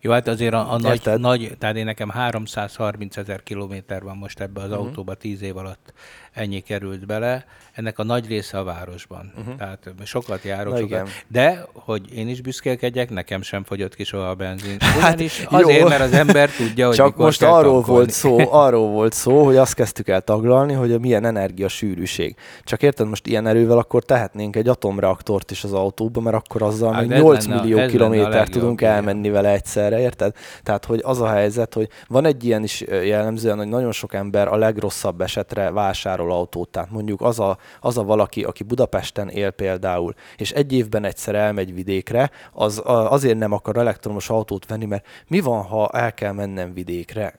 [0.00, 4.40] jó, hát azért a, a nagy, nagy, tehát én nekem 330 ezer kilométer van most
[4.40, 4.84] ebbe az uh-huh.
[4.84, 5.92] autóba 10 év alatt
[6.38, 9.32] ennyi került bele, ennek a nagy része a városban.
[9.38, 9.56] Uh-huh.
[9.56, 10.88] Tehát sokat járok, sokat.
[10.88, 11.06] Igen.
[11.28, 14.76] de hogy én is büszkélkedjek, nekem sem fogyott ki soha a benzin.
[14.80, 15.88] Hát, is azért, jó.
[15.88, 19.74] mert az ember tudja, hogy Csak most arról volt szó, arról volt szó, hogy azt
[19.74, 22.36] kezdtük el taglalni, hogy a milyen energia sűrűség.
[22.64, 26.92] Csak érted, most ilyen erővel akkor tehetnénk egy atomreaktort is az autóba, mert akkor azzal
[26.92, 30.34] hát még 8 lenne, millió kilométer tudunk elmenni vele egyszerre, érted?
[30.62, 34.48] Tehát, hogy az a helyzet, hogy van egy ilyen is jellemzően, hogy nagyon sok ember
[34.48, 36.68] a legrosszabb esetre vásárol autót.
[36.68, 41.34] Tehát mondjuk az a, az a valaki, aki Budapesten él például, és egy évben egyszer
[41.34, 46.32] elmegy vidékre, az azért nem akar elektromos autót venni, mert mi van, ha el kell
[46.32, 47.38] mennem vidékre?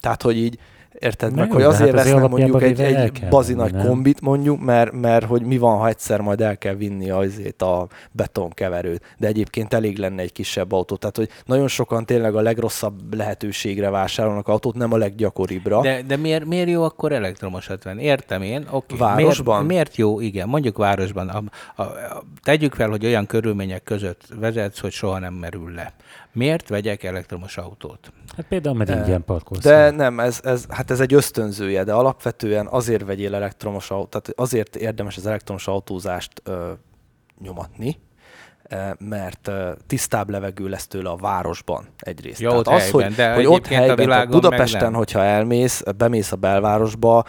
[0.00, 0.58] Tehát, hogy így
[0.98, 1.34] Érted?
[1.34, 4.92] Na meg, jó, hogy azért hát vesznek mondjuk egy, egy bazi nagy kombit mondjuk, mert,
[4.92, 9.02] mert hogy mi van, ha egyszer majd el kell vinni azért a betonkeverőt.
[9.18, 10.96] De egyébként elég lenne egy kisebb autó.
[10.96, 15.80] Tehát, hogy nagyon sokan tényleg a legrosszabb lehetőségre vásárolnak autót, nem a leggyakoribbra.
[15.80, 18.02] De, de miért, miért jó akkor elektromosat venni?
[18.02, 18.66] Értem én.
[18.70, 18.98] Okay.
[18.98, 19.64] Városban?
[19.64, 20.20] Miért, miért jó?
[20.20, 21.28] Igen, mondjuk városban.
[21.28, 21.42] A,
[21.76, 25.92] a, a, tegyük fel, hogy olyan körülmények között vezetsz, hogy soha nem merül le.
[26.32, 28.12] Miért vegyek elektromos autót?
[28.36, 29.62] Hát például, mert ingyen parkolsz.
[29.62, 34.32] De nem, ez, ez, hát ez egy ösztönzője, de alapvetően azért vegyél elektromos autót, tehát
[34.50, 36.72] azért érdemes az elektromos autózást ö,
[37.40, 37.98] nyomatni,
[38.98, 39.50] mert
[39.86, 42.40] tisztább levegő lesz tőle a városban egyrészt.
[42.40, 46.36] Jó, Tehát az, helyben, hogy, de hogy ott helyben, tehát Budapesten, hogyha elmész, bemész a
[46.36, 47.24] belvárosba,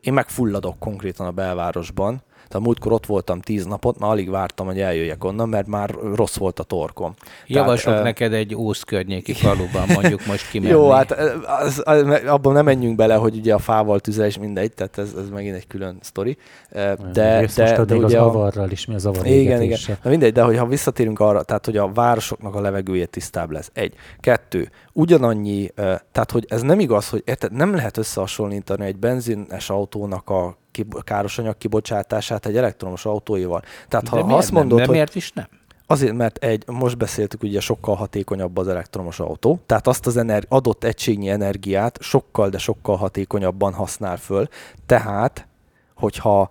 [0.00, 4.80] én megfulladok konkrétan a belvárosban, tehát múltkor ott voltam tíz napot, már alig vártam, hogy
[4.80, 7.14] eljöjjek onnan, mert már rossz volt a torkom.
[7.46, 10.72] Javaslok Tehát, neked egy Ósz környéki faluban mondjuk most kimenni.
[10.72, 11.12] Jó, hát
[11.46, 15.28] az, az, abban nem menjünk bele, hogy ugye a fával tüzelés mindegy, tehát ez, ez
[15.28, 16.36] megint egy külön sztori.
[16.72, 19.78] De, de, de, de ugye az avarral is, mi az avar Igen, igen.
[20.02, 23.70] Na mindegy, de hogyha visszatérünk arra, tehát hogy a városoknak a levegője tisztább lesz.
[23.74, 23.94] Egy.
[24.20, 24.70] Kettő.
[24.92, 25.68] Ugyanannyi,
[26.12, 30.56] tehát hogy ez nem igaz, hogy érted, nem lehet összehasonlítani egy benzines autónak a
[31.04, 33.62] káros anyag kibocsátását egy elektromos autóival.
[33.88, 34.78] Tehát de ha azt mondod, nem?
[34.78, 35.46] De hogy miért is nem?
[35.90, 40.46] Azért, mert egy, most beszéltük, ugye sokkal hatékonyabb az elektromos autó, tehát azt az ener-
[40.48, 44.48] adott egységnyi energiát sokkal, de sokkal hatékonyabban használ föl.
[44.86, 45.46] Tehát,
[45.94, 46.50] hogyha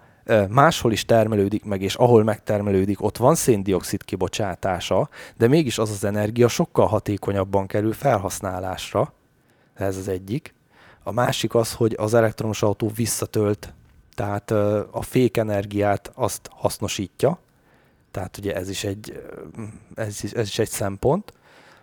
[0.50, 6.04] máshol is termelődik meg, és ahol megtermelődik, ott van széndiokszid kibocsátása, de mégis az az
[6.04, 9.14] energia sokkal hatékonyabban kerül felhasználásra.
[9.74, 10.54] Ez az egyik.
[11.04, 13.74] A másik az, hogy az elektromos autó visszatölt,
[14.18, 14.52] tehát
[14.92, 17.40] a fékenergiát azt hasznosítja,
[18.12, 19.24] tehát ugye ez is egy,
[19.96, 21.34] ez is, ez is egy szempont.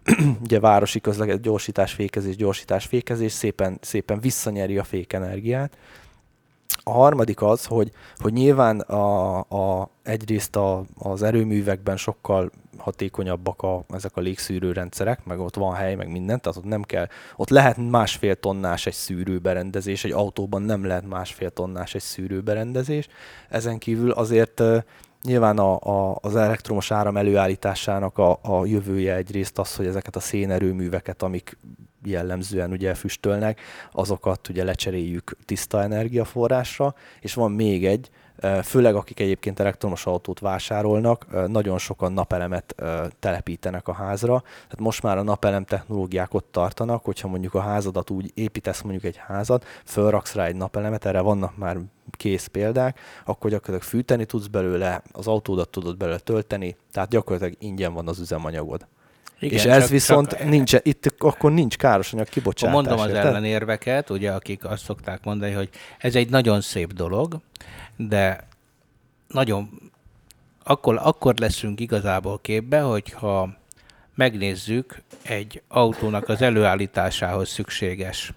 [0.44, 5.76] ugye városi közlekedés, gyorsítás, fékezés, gyorsítás, fékezés szépen, szépen visszanyeri a fékenergiát.
[6.82, 13.84] A harmadik az, hogy, hogy nyilván a, a, egyrészt a, az erőművekben sokkal hatékonyabbak a,
[13.88, 17.48] ezek a légszűrő rendszerek, meg ott van hely, meg minden, tehát ott nem kell, ott
[17.48, 23.08] lehet másfél tonnás egy szűrőberendezés, egy autóban nem lehet másfél tonnás egy szűrőberendezés.
[23.48, 24.62] Ezen kívül azért
[25.24, 30.20] Nyilván a, a, az elektromos áram előállításának a, a jövője egyrészt az, hogy ezeket a
[30.20, 31.56] szénerőműveket, amik
[32.04, 33.60] jellemzően ugye füstölnek,
[33.92, 38.10] azokat ugye lecseréljük tiszta energiaforrásra, és van még egy,
[38.62, 42.74] főleg akik egyébként elektromos autót vásárolnak, nagyon sokan napelemet
[43.18, 44.40] telepítenek a házra.
[44.40, 49.04] Tehát most már a napelem technológiák ott tartanak, hogyha mondjuk a házadat úgy építesz mondjuk
[49.04, 51.76] egy házat, fölraksz rá egy napelemet, erre vannak már
[52.10, 57.92] kész példák, akkor gyakorlatilag fűteni tudsz belőle, az autódat tudod belőle tölteni, tehát gyakorlatilag ingyen
[57.94, 58.86] van az üzemanyagod.
[59.38, 60.44] Igen, és ez csak, viszont csak...
[60.44, 62.74] nincs, itt akkor nincs károsanyag kibocsátás.
[62.74, 63.24] Mondom az érted?
[63.26, 67.36] ellenérveket, ugye, akik azt szokták mondani, hogy ez egy nagyon szép dolog,
[67.96, 68.48] de
[69.28, 69.90] nagyon
[70.64, 73.56] akkor, akkor leszünk igazából képbe, hogyha
[74.14, 78.32] megnézzük egy autónak az előállításához szükséges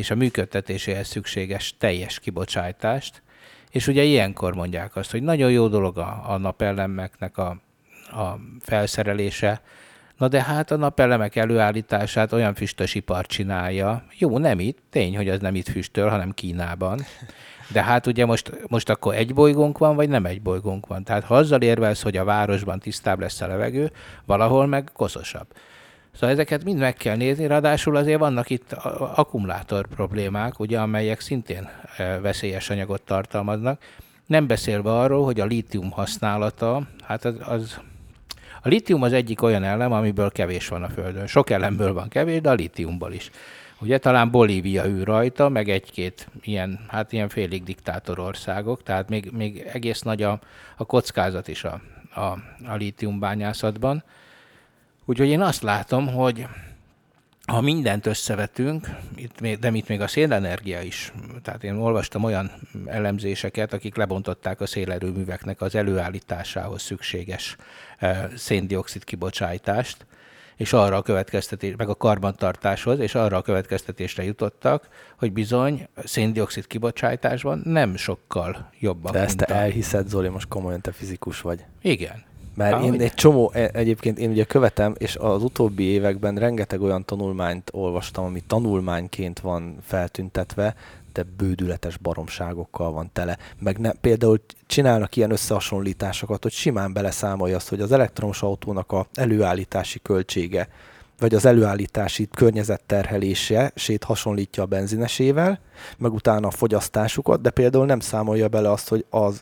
[0.00, 3.22] és a működtetéséhez szükséges teljes kibocsátást,
[3.70, 7.48] és ugye ilyenkor mondják azt, hogy nagyon jó dolog a, a napelemeknek a,
[8.10, 9.60] a felszerelése,
[10.20, 14.04] Na de hát a napelemek előállítását olyan füstösipar csinálja.
[14.18, 17.00] Jó, nem itt, tény, hogy az nem itt füstöl, hanem Kínában.
[17.72, 21.04] De hát ugye most, most akkor egy bolygónk van, vagy nem egy bolygónk van.
[21.04, 23.92] Tehát ha azzal érvelsz, hogy a városban tisztább lesz a levegő,
[24.26, 25.46] valahol meg koszosabb.
[26.12, 31.68] Szóval ezeket mind meg kell nézni, ráadásul azért vannak itt akkumulátor problémák, ugye, amelyek szintén
[31.96, 33.82] e, veszélyes anyagot tartalmaznak.
[34.26, 37.80] Nem beszélve arról, hogy a lítium használata, hát az, az
[38.62, 41.26] a lítium az egyik olyan elem, amiből kevés van a Földön.
[41.26, 43.30] Sok elemből van kevés, de a lítiumból is.
[43.80, 49.30] Ugye talán Bolívia ő rajta, meg egy-két ilyen, hát ilyen félig diktátor országok, tehát még,
[49.32, 50.38] még egész nagy a,
[50.76, 51.80] a kockázat is a,
[52.14, 52.20] a,
[52.66, 54.04] a lítiumbányászatban.
[55.10, 56.46] Úgyhogy én azt látom, hogy
[57.46, 62.50] ha mindent összevetünk, itt még, de itt még a szélenergia is, tehát én olvastam olyan
[62.86, 67.56] elemzéseket, akik lebontották a szélerőműveknek az előállításához szükséges
[67.98, 70.06] eh, széndiokszid kibocsátást,
[70.56, 76.66] és arra a következtetés, meg a karbantartáshoz, és arra a következtetésre jutottak, hogy bizony széndiokszid
[76.66, 79.12] kibocsátásban nem sokkal jobbak.
[79.12, 81.64] De ezt te elhiszed, Zoli, most komolyan te fizikus vagy.
[81.82, 82.29] Igen.
[82.54, 82.94] Mert Ahogy...
[82.94, 87.70] én egy csomó, e, egyébként én ugye követem, és az utóbbi években rengeteg olyan tanulmányt
[87.72, 90.74] olvastam, ami tanulmányként van feltüntetve,
[91.12, 93.38] de bődületes baromságokkal van tele.
[93.58, 99.06] Meg ne, például csinálnak ilyen összehasonlításokat, hogy simán beleszámolja azt, hogy az elektromos autónak a
[99.14, 100.68] előállítási költsége,
[101.18, 105.60] vagy az előállítási környezetterhelése sét hasonlítja a benzinesével,
[105.98, 109.40] meg utána a fogyasztásukat, de például nem számolja bele azt, hogy az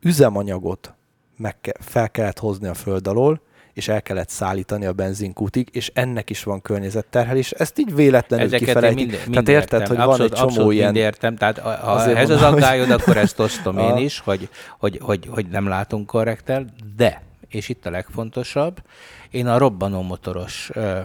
[0.00, 0.95] üzemanyagot
[1.36, 3.40] meg ke- fel kellett hozni a föld alól,
[3.72, 7.50] és el kellett szállítani a benzinkútig, és ennek is van környezetterhelés.
[7.50, 9.06] Ezt így véletlenül Ezeket kifelejtik.
[9.06, 9.96] Mind, mind Tehát érted, értem.
[9.96, 10.96] hogy abszolút, van egy csomó ilyen...
[10.96, 11.36] Értem.
[11.36, 13.00] Tehát ha Azért ez mondom, az aggályod, hogy...
[13.00, 17.86] akkor ezt osztom én is, hogy, hogy, hogy, hogy nem látunk korrektel, de, és itt
[17.86, 18.82] a legfontosabb,
[19.30, 20.98] én a robbanó motoros ö,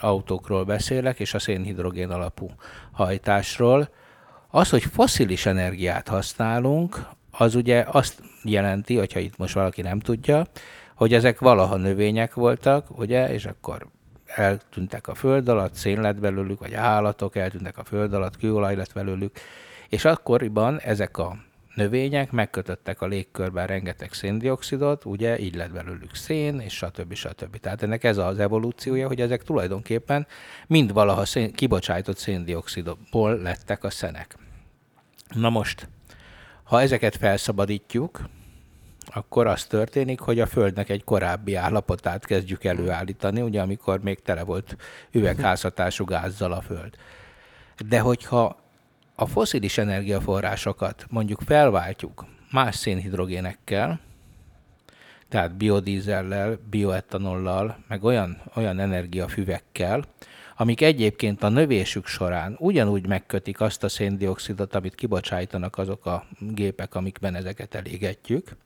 [0.00, 2.50] autókról beszélek, és a szénhidrogén alapú
[2.92, 3.88] hajtásról.
[4.50, 10.46] Az, hogy foszilis energiát használunk, az ugye azt jelenti, hogyha itt most valaki nem tudja,
[10.94, 13.86] hogy ezek valaha növények voltak, ugye, és akkor
[14.26, 18.92] eltűntek a föld alatt, szén lett belőlük, vagy állatok eltűntek a föld alatt, kőolaj lett
[18.92, 19.36] belőlük,
[19.88, 21.36] és akkoriban ezek a
[21.74, 27.14] növények megkötöttek a légkörben rengeteg széndiokszidot, ugye így lett belőlük szén, és stb.
[27.14, 27.56] stb.
[27.56, 30.26] Tehát ennek ez az evolúciója, hogy ezek tulajdonképpen
[30.66, 34.36] mind valaha szén, kibocsájtott széndiokszidból lettek a szenek.
[35.34, 35.88] Na most,
[36.72, 38.20] ha ezeket felszabadítjuk,
[39.06, 44.42] akkor az történik, hogy a Földnek egy korábbi állapotát kezdjük előállítani, ugye amikor még tele
[44.42, 44.76] volt
[45.10, 46.96] üvegházhatású gázzal a Föld.
[47.88, 48.56] De hogyha
[49.14, 54.00] a foszilis energiaforrásokat mondjuk felváltjuk más szénhidrogénekkel,
[55.28, 60.04] tehát biodízellel, bioetanollal, meg olyan, olyan energiafüvekkel,
[60.56, 66.94] amik egyébként a növésük során ugyanúgy megkötik azt a széndiokszidot, amit kibocsájtanak azok a gépek,
[66.94, 68.56] amikben ezeket elégetjük,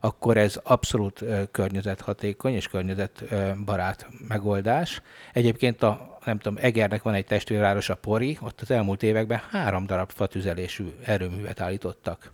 [0.00, 5.00] akkor ez abszolút környezethatékony és környezetbarát megoldás.
[5.32, 9.86] Egyébként a, nem tudom, Egernek van egy testvérváros, a Pori, ott az elmúlt években három
[9.86, 12.32] darab fatüzelésű erőművet állítottak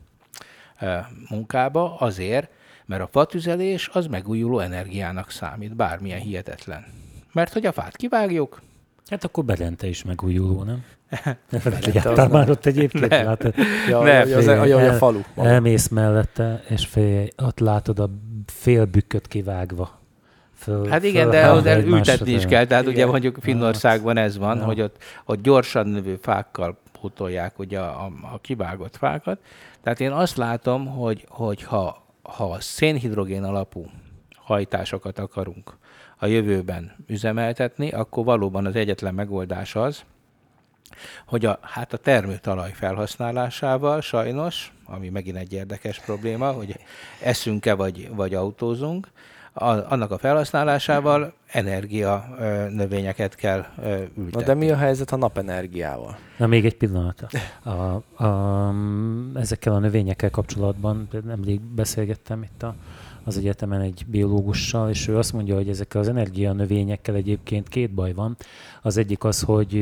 [1.28, 2.50] munkába azért,
[2.86, 6.84] mert a fatüzelés az megújuló energiának számít, bármilyen hihetetlen.
[7.32, 8.62] Mert hogy a fát kivágjuk,
[9.06, 10.84] Hát akkor Belente is megújuló, nem?
[11.64, 12.50] Belente az Jártál már nem.
[12.50, 13.08] ott egyébként?
[13.08, 13.24] Nem.
[13.24, 13.54] Látod?
[13.88, 15.20] Ja, Nem, ja, az, a, ja, a falu.
[15.34, 15.48] maga.
[15.48, 18.10] Elmész mellette, és fél, ott látod a
[18.46, 20.00] fél bükköt kivágva.
[20.54, 22.66] Föl, Hát igen, de el egymásra, ültetni is kell.
[22.66, 23.08] Tehát ugye Igen.
[23.08, 24.64] mondjuk Finnországban ez van, Ja.
[24.64, 29.38] hogy ott, ott gyorsan növő fákkal putolják ugye a, a kivágott fákat.
[29.82, 33.84] Tehát én azt látom, hogy, hogy ha, ha szénhidrogén alapú
[34.36, 35.76] hajtásokat akarunk
[36.22, 40.02] a jövőben üzemeltetni, akkor valóban az egyetlen megoldás az,
[41.26, 46.76] hogy a, hát a termőtalaj felhasználásával sajnos, ami megint egy érdekes probléma, hogy
[47.22, 49.08] eszünk-e vagy, vagy autózunk,
[49.52, 54.30] a, annak a felhasználásával energia ö, növényeket kell ö, ültetni.
[54.30, 56.16] Na de mi a helyzet a napenergiával?
[56.36, 57.26] Na még egy pillanat.
[57.62, 58.74] A, a,
[59.34, 62.74] ezekkel a növényekkel kapcsolatban nemrég beszélgettem itt a,
[63.24, 67.90] az egyetemen egy biológussal, és ő azt mondja, hogy ezekkel az energia növényekkel egyébként két
[67.90, 68.36] baj van.
[68.82, 69.76] Az egyik az, hogy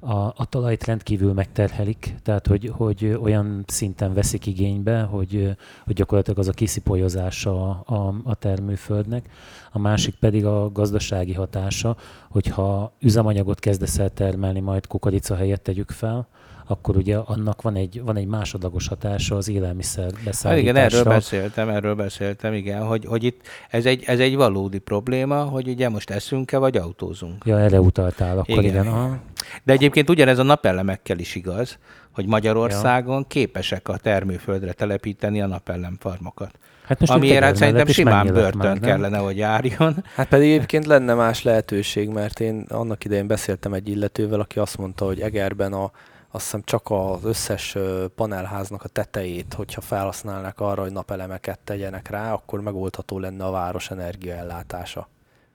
[0.00, 6.38] a, a talajt rendkívül megterhelik, tehát hogy, hogy olyan szinten veszik igénybe, hogy, hogy gyakorlatilag
[6.38, 9.28] az a kiszipolyozása a, a termőföldnek.
[9.72, 11.96] A másik pedig a gazdasági hatása,
[12.30, 16.28] hogyha üzemanyagot kezdesz el termelni, majd kukorica helyett tegyük fel,
[16.70, 20.56] akkor ugye annak van egy, van egy másodlagos hatása az élelmiszer Hát beszállításra.
[20.58, 25.42] igen, erről beszéltem, erről beszéltem, igen, hogy, hogy itt ez egy, ez egy valódi probléma,
[25.42, 27.42] hogy ugye most eszünk-e, vagy autózunk.
[27.44, 28.64] Ja, erre utaltál, akkor Igen.
[28.64, 28.86] igen.
[28.86, 29.18] Aha.
[29.64, 31.78] De egyébként ugyanez a napelemekkel is igaz,
[32.12, 36.58] hogy Magyarországon képesek a termőföldre telepíteni a napelemfarmokat.
[36.84, 38.90] Hát most Amiért hát szerintem simán börtön már, nem?
[38.90, 40.04] kellene, hogy járjon.
[40.14, 44.78] Hát pedig egyébként lenne más lehetőség, mert én annak idején beszéltem egy illetővel, aki azt
[44.78, 45.90] mondta, hogy Egerben a,
[46.30, 47.76] azt hiszem csak az összes
[48.14, 53.90] panelháznak a tetejét, hogyha felhasználnák arra, hogy napelemeket tegyenek rá, akkor megoldható lenne a város
[53.90, 55.08] energiaellátása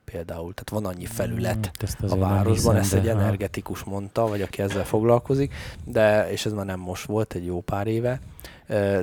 [0.03, 0.53] például.
[0.53, 4.85] Tehát van annyi felület ezt a városban, hiszem, ezt egy energetikus mondta, vagy aki ezzel
[4.85, 5.53] foglalkozik,
[5.85, 8.19] de, és ez már nem most volt, egy jó pár éve.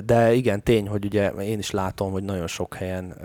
[0.05, 3.15] De igen, tény, hogy ugye én is látom, hogy nagyon sok helyen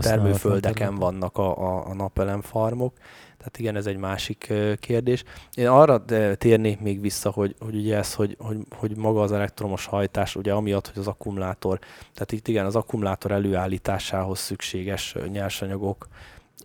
[0.00, 2.94] termőföldeken vannak a, a, a napelemfarmok.
[3.40, 5.24] Tehát igen, ez egy másik kérdés.
[5.54, 6.04] Én arra
[6.38, 10.52] térnék még vissza, hogy, hogy ugye ez, hogy, hogy, hogy maga az elektromos hajtás, ugye
[10.52, 11.78] amiatt, hogy az akkumulátor,
[12.12, 16.08] tehát itt igen, az akkumulátor előállításához szükséges nyersanyagok,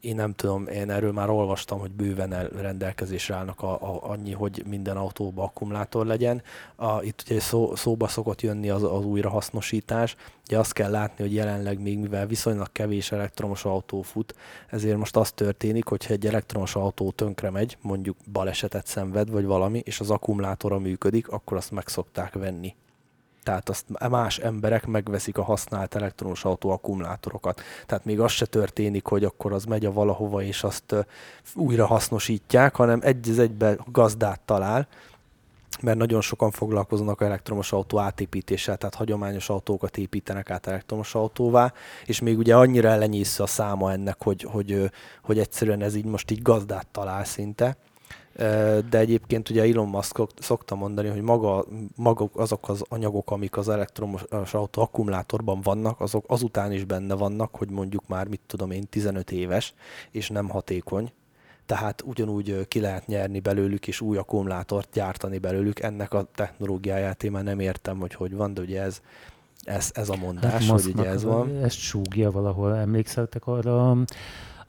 [0.05, 4.31] én nem tudom, én erről már olvastam, hogy bőven el, rendelkezésre állnak a, a, annyi,
[4.31, 6.41] hogy minden autóba akkumulátor legyen.
[6.75, 10.15] A, itt ugye szó, szóba szokott jönni az, az újrahasznosítás.
[10.47, 14.35] Ugye azt kell látni, hogy jelenleg még mivel viszonylag kevés elektromos autó fut,
[14.69, 19.81] ezért most az történik, hogyha egy elektromos autó tönkre megy, mondjuk balesetet szenved, vagy valami,
[19.85, 22.75] és az akkumulátora működik, akkor azt meg szokták venni.
[23.45, 27.61] Tehát azt más emberek megveszik a használt elektromos autó akkumulátorokat.
[27.85, 30.95] Tehát még az se történik, hogy akkor az megy a valahova, és azt
[31.55, 34.87] újra hasznosítják, hanem egy az egybe gazdát talál,
[35.81, 41.73] mert nagyon sokan foglalkoznak elektromos autó átépítéssel, tehát hagyományos autókat építenek át elektromos autóvá,
[42.05, 46.31] és még ugye annyira elenyésző a száma ennek, hogy, hogy, hogy egyszerűen ez így most
[46.31, 47.77] így gazdát talál szinte.
[48.89, 53.57] De egyébként ugye Elon Musk szok- szokta mondani, hogy maga, maguk azok az anyagok, amik
[53.57, 58.71] az elektromos autó akkumulátorban vannak, azok azután is benne vannak, hogy mondjuk már, mit tudom
[58.71, 59.73] én, 15 éves,
[60.11, 61.11] és nem hatékony.
[61.65, 65.79] Tehát ugyanúgy ki lehet nyerni belőlük, és új akkumulátort gyártani belőlük.
[65.79, 69.01] Ennek a technológiáját én már nem értem, hogy hogy van, de ugye ez,
[69.63, 71.63] ez, ez a mondás, Hát hogy ugye ez van.
[71.63, 72.75] Ezt súgja valahol.
[72.75, 73.97] Emlékszeltek arra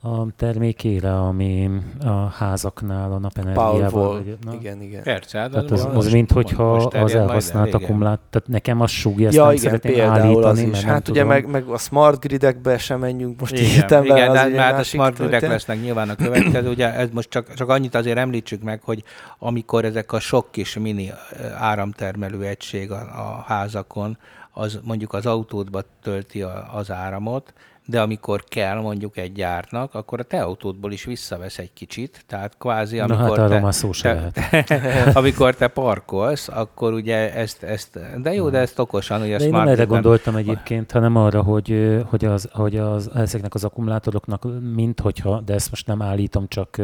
[0.01, 1.71] a, termékére, ami
[2.05, 4.25] a házaknál a napenergiával...
[4.45, 4.55] Na?
[4.55, 5.03] igen, igen.
[5.03, 7.81] Persze, hát Tehát az, az, mint hogyha az elhasznált igen.
[7.81, 10.71] akkumulát, tehát nekem az súgja, ezt ja, nem igen, szeretném állítani, az is.
[10.71, 11.35] mert nem Hát ugye tudom.
[11.35, 14.79] meg, meg a smart gridekbe sem menjünk most Igen, egyetemben, igen, az de egy hát
[14.79, 16.69] a smart gridek lesznek nyilván a következő.
[16.69, 19.03] Ugye ez most csak, csak annyit azért említsük meg, hogy
[19.39, 21.13] amikor ezek a sok kis mini
[21.59, 24.19] áramtermelő egység a, a házakon,
[24.53, 27.53] az mondjuk az autódba tölti a, az áramot,
[27.87, 32.57] de amikor kell mondjuk egy gyártnak, akkor a te autódból is visszavesz egy kicsit, tehát
[32.59, 38.33] kvázi Na hát amikor te, se te, amikor te parkolsz, akkor ugye ezt, ezt de
[38.33, 42.25] jó, de ezt okosan, ugye De én nem erre gondoltam egyébként, hanem arra, hogy, hogy,
[42.25, 46.83] az, hogy az, ezeknek az akkumulátoroknak, mint hogyha, de ezt most nem állítom, csak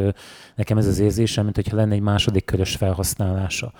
[0.54, 3.72] nekem ez az érzésem, mint hogyha lenne egy második körös felhasználása.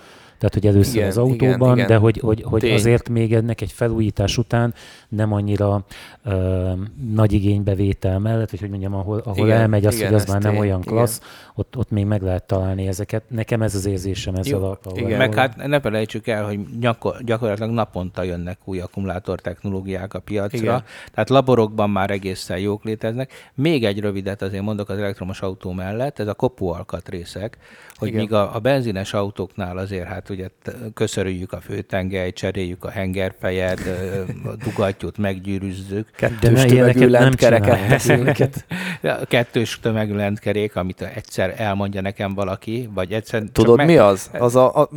[0.43, 1.87] Tehát, hogy először Igen, az autóban, igen, igen.
[1.87, 2.73] de hogy, hogy, hogy Tény.
[2.73, 4.73] azért még ennek egy felújítás után
[5.09, 5.85] nem annyira
[6.23, 6.71] ö,
[7.13, 10.41] nagy igénybevétel mellett, vagy hogy mondjam, ahol, ahol Igen, elmegy az, igen, hogy az már
[10.41, 10.93] nem tény, olyan igen.
[10.93, 11.21] klassz,
[11.55, 13.23] ott, ott még meg lehet találni ezeket.
[13.27, 15.17] Nekem ez az érzésem ezzel Jó, a igen.
[15.17, 20.57] Meg hát ne felejtsük el, hogy gyakor- gyakorlatilag naponta jönnek új akkumulátor technológiák a piacra,
[20.57, 20.83] Igen.
[21.13, 23.31] tehát laborokban már egészen jók léteznek.
[23.53, 27.57] Még egy rövidet azért mondok az elektromos autó mellett, ez a kopóalkatrészek,
[27.95, 28.19] hogy Igen.
[28.19, 30.47] míg a, a benzines autóknál azért hát ugye
[30.93, 37.09] köszörüljük a főtengelyt, cseréljük a hengerfejed, ö, a dugattyút meggyűrűzzük, De Kettős ne, tömegű nem
[37.09, 38.65] lentkereket
[39.27, 44.29] kettős tömegű lentkerék, amit egyszer elmondja nekem valaki, vagy egyszer Tudod, meg- mi az?
[44.39, 44.89] Az a, a,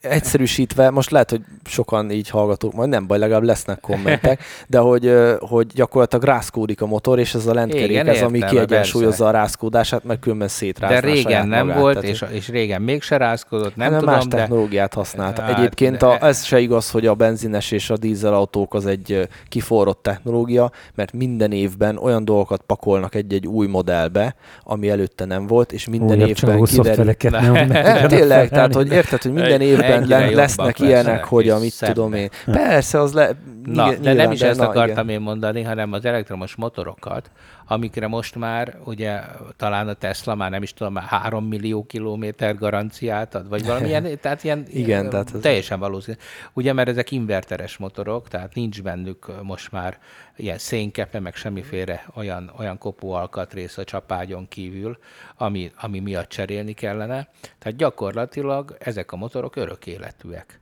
[0.00, 5.14] egyszerűsítve, most lehet, hogy sokan így hallgatók, majd nem baj, legalább lesznek kommentek, de hogy,
[5.38, 9.30] hogy gyakorlatilag rászkódik a motor, és ez a lentkerék, Igen, ez ami értem, kiegyensúlyozza a
[9.30, 11.80] rászkódását, mert különben szétrázná De régen nem magát.
[11.80, 15.42] volt, Tehát, és, és régen még se rázkodott, nem hanem tudom, más de technológiát használta.
[15.42, 20.02] Hát, Egyébként a, ez se igaz, hogy a benzines és a dízelautók az egy kiforrott
[20.02, 25.88] technológia, mert minden évben olyan dolgokat pakolnak egy-egy új modellbe, ami előtte nem volt, és
[25.88, 27.14] minden Újabb évben kiderül.
[27.30, 32.12] nem, nem tudjanak tényleg, tehát hogy érted, hogy minden évben lesznek ilyenek, hogy amit tudom
[32.12, 32.28] én.
[32.44, 33.30] Persze, az le...
[33.64, 35.08] Na, de nem is ezt na, akartam igen.
[35.08, 37.30] én mondani, hanem az elektromos motorokat,
[37.72, 39.20] amikre most már ugye
[39.56, 44.06] talán a Tesla már nem is tudom, már 3 millió kilométer garanciát ad, vagy valamilyen,
[44.20, 46.16] tehát ilyen Igen, tehát ez- teljesen valószínű.
[46.52, 49.98] Ugye, mert ezek inverteres motorok, tehát nincs bennük most már
[50.36, 54.98] ilyen szénkepe, meg semmiféle olyan, olyan kopó alkatrész a csapágyon kívül,
[55.36, 57.28] ami, ami miatt cserélni kellene.
[57.58, 60.59] Tehát gyakorlatilag ezek a motorok örök életűek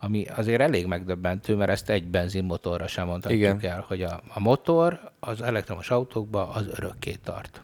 [0.00, 3.60] ami azért elég megdöbbentő, mert ezt egy benzinmotorra sem mondhatjuk Igen.
[3.62, 7.62] el, hogy a, a motor az elektromos autókban az örökké tart.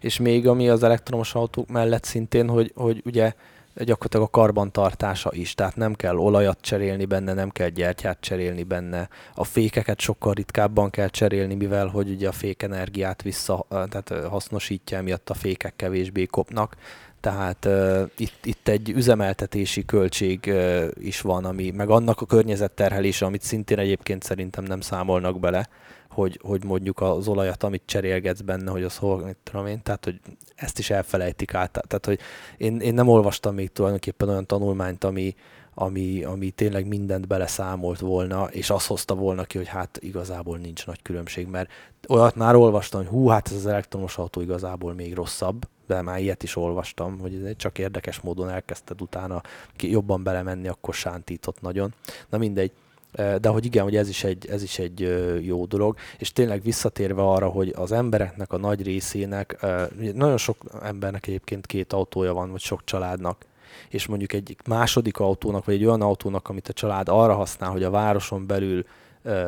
[0.00, 3.32] És még ami az elektromos autók mellett szintén, hogy, hogy ugye
[3.74, 9.08] gyakorlatilag a karbantartása is, tehát nem kell olajat cserélni benne, nem kell gyertyát cserélni benne,
[9.34, 15.30] a fékeket sokkal ritkábban kell cserélni, mivel hogy ugye a fékenergiát vissza, tehát hasznosítja, emiatt
[15.30, 16.76] a fékek kevésbé kopnak,
[17.20, 23.26] tehát uh, itt, itt egy üzemeltetési költség uh, is van, ami, meg annak a környezetterhelése,
[23.26, 25.68] amit szintén egyébként szerintem nem számolnak bele,
[26.10, 30.04] hogy, hogy mondjuk az olajat, amit cserélgetsz benne, hogy az hol, mit tudom én, tehát
[30.04, 30.20] hogy
[30.54, 31.70] ezt is elfelejtik át.
[31.70, 32.18] Tehát, hogy
[32.56, 35.34] én, én nem olvastam még tulajdonképpen olyan tanulmányt, ami,
[35.80, 40.86] ami, ami tényleg mindent beleszámolt volna, és azt hozta volna ki, hogy hát igazából nincs
[40.86, 41.70] nagy különbség, mert
[42.08, 46.20] olyat már olvastam, hogy hú, hát ez az elektromos autó igazából még rosszabb, de már
[46.20, 49.42] ilyet is olvastam, hogy ez csak érdekes módon elkezdted utána
[49.78, 51.94] jobban belemenni, akkor sántított nagyon.
[52.28, 52.72] Na mindegy.
[53.12, 55.00] De hogy igen, hogy ez is, egy, ez is egy
[55.40, 59.66] jó dolog, és tényleg visszatérve arra, hogy az embereknek a nagy részének,
[60.14, 63.46] nagyon sok embernek egyébként két autója van, vagy sok családnak,
[63.88, 67.82] és mondjuk egy második autónak, vagy egy olyan autónak, amit a család arra használ, hogy
[67.82, 68.84] a városon belül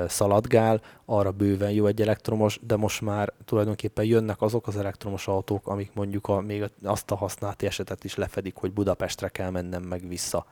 [0.09, 5.69] szaladgál, arra bőven jó egy elektromos, de most már tulajdonképpen jönnek azok az elektromos autók,
[5.69, 10.09] amik mondjuk a, még azt a használati esetet is lefedik, hogy Budapestre kell mennem meg
[10.09, 10.47] vissza.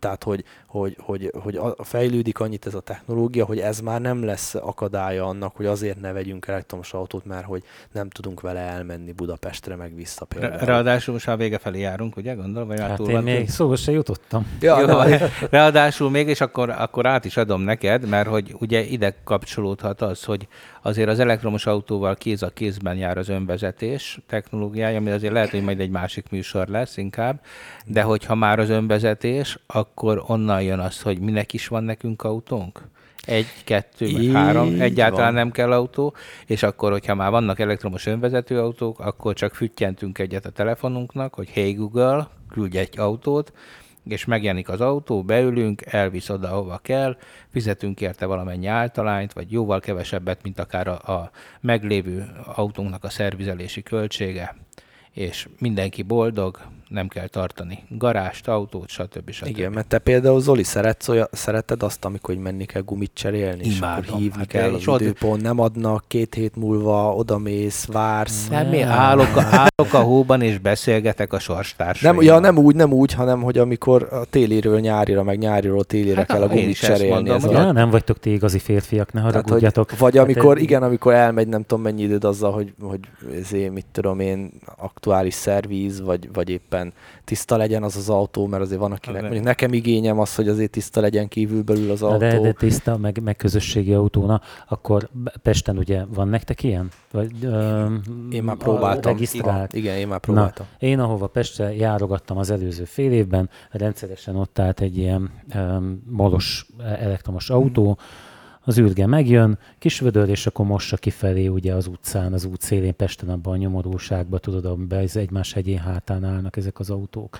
[0.00, 4.24] Tehát, hogy, hogy, hogy, hogy a- fejlődik annyit ez a technológia, hogy ez már nem
[4.24, 9.12] lesz akadálya annak, hogy azért ne vegyünk elektromos autót, mert hogy nem tudunk vele elmenni
[9.12, 10.58] Budapestre meg vissza például.
[10.58, 12.68] Ráadásul most már vége felé járunk, ugye gondolom?
[12.68, 14.46] Vagy Hát túl én még szóval se jutottam.
[14.60, 15.16] Ja, Jó,
[15.50, 20.24] ráadásul még, és akkor, akkor át is adom neked, mert hogy ugye ide kapcsolódhat az,
[20.24, 20.48] hogy
[20.82, 25.62] azért az elektromos autóval kéz a kézben jár az önvezetés technológiája, ami azért lehet, hogy
[25.62, 27.40] majd egy másik műsor lesz inkább,
[27.86, 29.89] de hogyha már az önvezetés, akkor
[30.26, 32.88] onnan jön az, hogy minek is van nekünk autónk?
[33.24, 35.34] Egy, kettő, meg Így három, egyáltalán van.
[35.34, 36.14] nem kell autó,
[36.46, 41.50] és akkor, hogyha már vannak elektromos önvezető autók, akkor csak füttyentünk egyet a telefonunknak, hogy
[41.50, 43.52] hey Google, küldj egy autót,
[44.04, 47.16] és megjelenik az autó, beülünk, elvisz oda, hova kell,
[47.48, 51.30] fizetünk érte valamennyi általányt, vagy jóval kevesebbet, mint akár a, a
[51.60, 54.56] meglévő autónknak a szervizelési költsége,
[55.12, 56.60] és mindenki boldog,
[56.90, 59.30] nem kell tartani garást, autót, stb.
[59.30, 59.46] stb.
[59.46, 63.64] Igen, mert te például Zoli szeretsz olyan, szereted azt, amikor hogy menni kell gumit cserélni,
[63.64, 64.04] és Imádom.
[64.08, 68.48] akkor hívni Hát kell az ott- időpont, nem adnak, két hét múlva odamész, vársz.
[68.48, 68.88] Nem, mi Nem.
[68.90, 72.22] állok a, állok a hóban, és beszélgetek a sorstársaimmal.
[72.24, 76.16] Nem, ja, nem úgy, nem úgy, hanem hogy amikor a téliről nyárira, meg nyáriról télire
[76.16, 77.12] Hát, kell a gumit cserélni.
[77.14, 79.98] mondom, ez hogy a, Ja, nem vagytok ti igazi férfiak, ne tehát, hogy, haragudjatok.
[79.98, 83.00] vagy Hát, amikor, eh, igen, amikor elmegy nem tudom mennyi időd azzal, hogy, hogy
[83.40, 86.79] ezért, mit tudom én, aktuális szervíz, vagy, vagy éppen
[87.24, 90.70] tiszta legyen az az autó, mert azért van, akinek, mondjuk nekem igényem az, hogy azért
[90.70, 92.18] tiszta legyen kívülbelül az Na, autó.
[92.18, 95.08] de, de tiszta, meg, meg közösségi autóna, akkor
[95.42, 96.88] Pesten ugye van nektek ilyen?
[97.10, 97.86] Vagy, ö,
[98.30, 99.12] Én már próbáltam.
[99.12, 99.72] Regisztrált?
[99.72, 100.66] Igen, én már próbáltam.
[100.78, 106.66] Én ahova Pestre járogattam az előző fél évben, rendszeresen ott állt egy ilyen um, molos
[107.00, 107.98] elektromos autó,
[108.64, 113.28] az űrge megjön, kisvödör, és akkor mossa kifelé ugye az utcán, az út szélén, Pesten
[113.28, 117.38] abban a nyomorúságban, tudod, amiben ez egymás hegyén hátán állnak ezek az autók.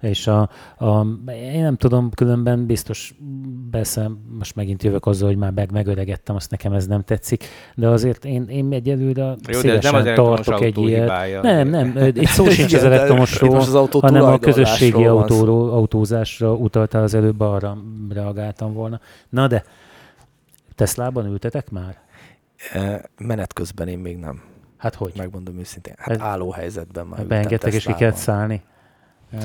[0.00, 0.40] És a,
[0.78, 3.14] a, én nem tudom, különben biztos,
[3.70, 7.44] persze most megint jövök azzal, hogy már meg, megöregettem, azt nekem ez nem tetszik,
[7.74, 11.00] de azért én, én egyelőre Jó, szívesen nem tartok egy ilyet.
[11.00, 11.42] hibája.
[11.42, 17.02] Nem, nem, itt szó sincs az elektromosról, az autó hanem a közösségi autóról, autózásra utaltál
[17.02, 19.00] az előbb, arra reagáltam volna.
[19.28, 19.64] Na de,
[20.76, 21.98] Teslában ültetek már?
[22.72, 24.42] Eh, Menet közben én még nem.
[24.76, 25.12] Hát hogy?
[25.16, 25.94] Megmondom őszintén.
[25.96, 28.62] Hát Ez- álló helyzetben már és ki kellett szállni?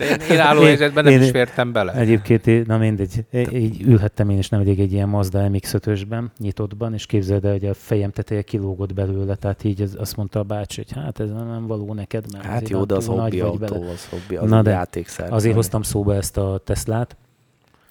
[0.00, 1.92] Én, én álló helyzetben nem én- is fértem bele.
[1.92, 7.06] Egyébként, én- na mindegy, így ülhettem én is nemrég egy ilyen Mazda MX-5-ösben, nyitottban, és
[7.06, 10.82] képzeld el, hogy a fejem teteje kilógott belőle, tehát így az- azt mondta a bácsi,
[10.86, 14.36] hogy hát ez nem való neked, mert Hát jó, de az hobbi autó, az hobbi,
[14.36, 15.32] az Na de, játékszer.
[15.32, 17.16] Azért hoztam szóba ezt a Teslát.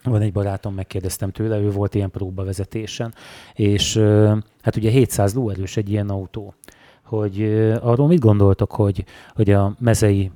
[0.02, 3.14] Van egy barátom, megkérdeztem tőle, ő volt ilyen próbavezetésen,
[3.54, 3.96] és
[4.62, 6.54] hát ugye 700 lóerős egy ilyen autó.
[7.04, 7.42] Hogy
[7.80, 10.30] arról mit gondoltok, hogy, hogy a mezei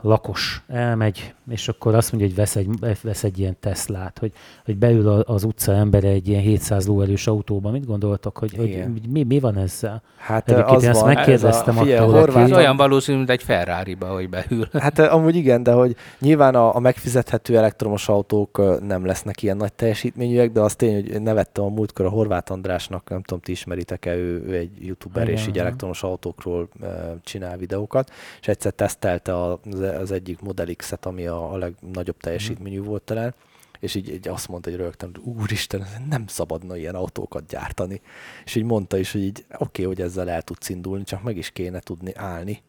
[0.00, 2.68] lakos elmegy, és akkor azt mondja, hogy vesz egy,
[3.02, 4.32] vesz egy ilyen Teslát, hogy,
[4.64, 7.70] hogy beül a- az utca embere egy ilyen 700 lóerős autóba.
[7.70, 10.02] Mit gondoltok, hogy, hogy mi, mi van ezzel?
[10.18, 13.16] Hát Egyébként az én ezt van, megkérdeztem ez a, figyelj, attól, a aki- olyan valószínű,
[13.16, 14.68] mint egy Ferrari-ba, hogy beül.
[14.84, 19.72] Hát amúgy igen, de hogy nyilván a, a megfizethető elektromos autók nem lesznek ilyen nagy
[19.72, 24.14] teljesítményűek, de az tény, hogy nevettem a múltkor a Horváth Andrásnak, nem tudom, ti ismeritek-e,
[24.14, 25.64] ő, ő egy youtuber, Igen, és így igen.
[25.64, 26.68] elektromos autókról
[27.22, 29.43] csinál videókat, és egyszer tesztelte az,
[30.00, 33.34] az egyik Model X-et, ami a, a legnagyobb teljesítményű volt talán,
[33.80, 38.00] és így, így azt mondta, hogy rögtön, hogy úristen, nem szabadna ilyen autókat gyártani.
[38.44, 41.36] És így mondta is, hogy így oké, okay, hogy ezzel el tudsz indulni, csak meg
[41.36, 42.62] is kéne tudni állni.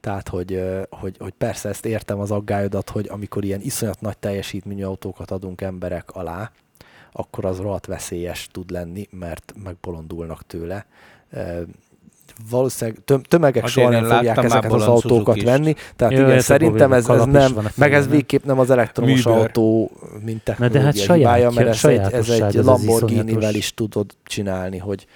[0.00, 4.84] Tehát, hogy, hogy, hogy persze ezt értem az aggályodat, hogy amikor ilyen iszonyat nagy teljesítményű
[4.84, 6.50] autókat adunk emberek alá,
[7.12, 10.86] akkor az rohadt veszélyes tud lenni, mert megbolondulnak tőle.
[12.50, 15.44] Valószínűleg töm- tömegek Azért soha nem fogják ezeket az autókat Suzukist.
[15.46, 18.58] venni, tehát Jó, igen, ez szerintem ez, ez is nem, a meg ez végképp nem
[18.58, 19.40] az elektromos Műbőr.
[19.40, 19.90] autó,
[20.24, 24.06] mint Na technológia de hát saját- hibája, mert ez egy, ez egy Lamborghini-vel is tudod
[24.24, 25.06] csinálni, hogy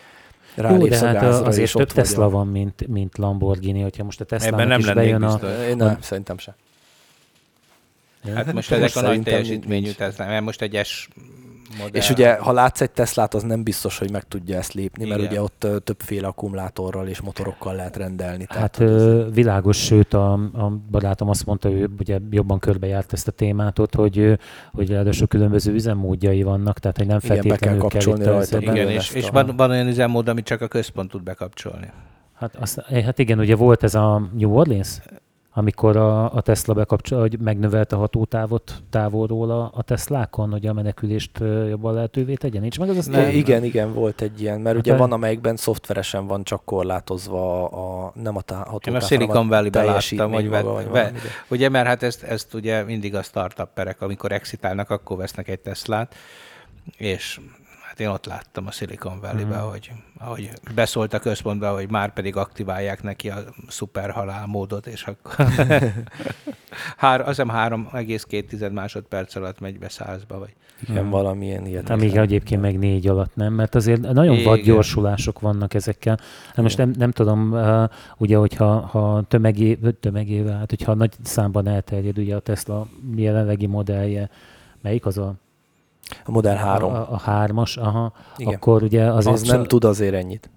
[0.57, 4.05] Jó, de a hát gázra, a- azért több Tesla a- van, mint, mint Lamborghini, hogyha
[4.05, 5.41] most a Tesla nem is bejön a...
[5.69, 6.55] Én nem, szerintem se.
[8.35, 9.91] Hát most Most ezek a nagy teljesítményű.
[9.91, 11.09] Tesla, mert most egy S
[11.79, 11.91] modell.
[11.93, 15.21] És ugye, ha látsz egy Teslát, az nem biztos, hogy meg tudja ezt lépni, mert
[15.21, 15.31] Igen.
[15.33, 18.47] ugye ott többféle akkumulátorral és motorokkal lehet rendelni.
[18.49, 23.29] Hát hogy ez- világos, sőt a, a barátom azt mondta, ő ugye jobban körbejárt ezt
[23.29, 24.39] a témát ott, hogy,
[24.73, 28.31] hogy ráadásul különböző üzemmódjai vannak, tehát hogy nem Igen, be kell feltétlenül kell, kapcsolni a-
[28.31, 31.91] rajta, Igen, és, és a- van, van olyan üzemmód, amit csak a központ tud bekapcsolni.
[32.35, 34.99] Hát, azt, eh, hát igen, ugye volt ez a New Orleans,
[35.59, 40.73] amikor a, a Tesla bekapcsol, hogy megnövelte a hatótávot távolról a, a Teslákon, hogy a
[40.73, 41.39] menekülést
[41.69, 42.61] jobban lehetővé tegyen.
[42.61, 45.13] Nincs meg az azt Ne, igen, igen, volt egy ilyen, mert Hát ugye a- van,
[45.13, 49.85] amelyikben szoftveresen van csak korlátozva a, a nem a tá- hatótáv, Én a Silicon Valley-ben
[49.85, 51.13] láttam, hogy maga, vagy ve,
[51.49, 56.15] ugye, mert hát ezt, ezt ugye mindig a startupperek, amikor exitálnak, akkor vesznek egy Teslát,
[56.97, 57.41] és
[57.97, 59.69] hát én ott láttam a Silicon Valley-ben, Mhm.
[59.71, 63.39] hogy ahogy beszólt a központba, hogy már pedig aktiválják neki a
[63.69, 65.47] szuper halál módot, és akkor
[66.97, 70.55] Hár, azt hiszem 3,2 másodperc alatt megy be százba, vagy
[70.89, 71.11] Igen, Hmm.
[71.11, 71.91] valamilyen ilyet.
[71.91, 72.23] Amíg értem.
[72.23, 76.19] egyébként meg négy alatt nem, mert azért nagyon vad gyorsulások vannak ezekkel.
[76.47, 77.85] Hát most nem, nem tudom, uh,
[78.17, 84.31] ugye, hogyha ha tömegé, tömegével, hát hogyha nagy számban elterjed ugye a Tesla jelenlegi modellje,
[84.83, 85.35] melyik az a,
[86.25, 86.91] A Model 3.
[86.91, 88.55] a, a hármas, aha, Igen.
[88.55, 89.35] akkor ugye azért...
[89.35, 90.51] az nem tud azért ennyit.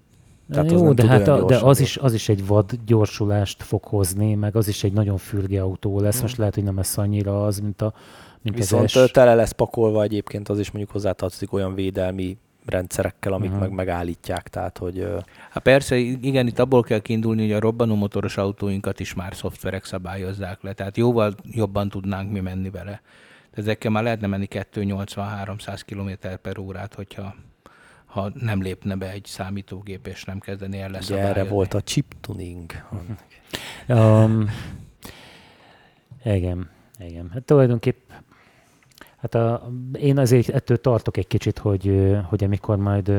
[0.52, 3.64] Tehát az Jó, nem de hát a, de az is, az is egy vad gyorsulást
[3.64, 6.14] fog hozni, meg az is egy nagyon fürge autó lesz.
[6.14, 6.22] Hmm.
[6.22, 7.94] Most lehet, hogy nem lesz annyira az, mint, a,
[8.42, 13.50] mint Viszont az tele lesz pakolva egyébként, az is mondjuk hozzátartozik olyan védelmi rendszerekkel, amik
[13.52, 13.60] Mhm.
[13.60, 15.08] meg megállítják, tehát hogy
[15.50, 19.86] Hát persze, igen, itt abból kell kiindulni, hogy a robbanó motoros autóinkat is már szoftverek
[19.86, 23.02] szabályozzák le, tehát jóval jobban tudnánk mi menni vele.
[23.52, 27.36] Ezekkel már lehetne menni 280-300 km per órát, hogyha
[28.06, 31.40] ha nem lépne be egy számítógép, és nem kezdené el leszabályozni.
[31.40, 32.72] erre volt a chip tuning.
[33.88, 34.50] Um,
[36.24, 36.70] igen,
[37.00, 37.30] igen.
[37.34, 38.12] Hát tulajdonképp
[39.18, 43.12] hát a, én azért ettől tartok egy kicsit, hogy, hogy amikor majd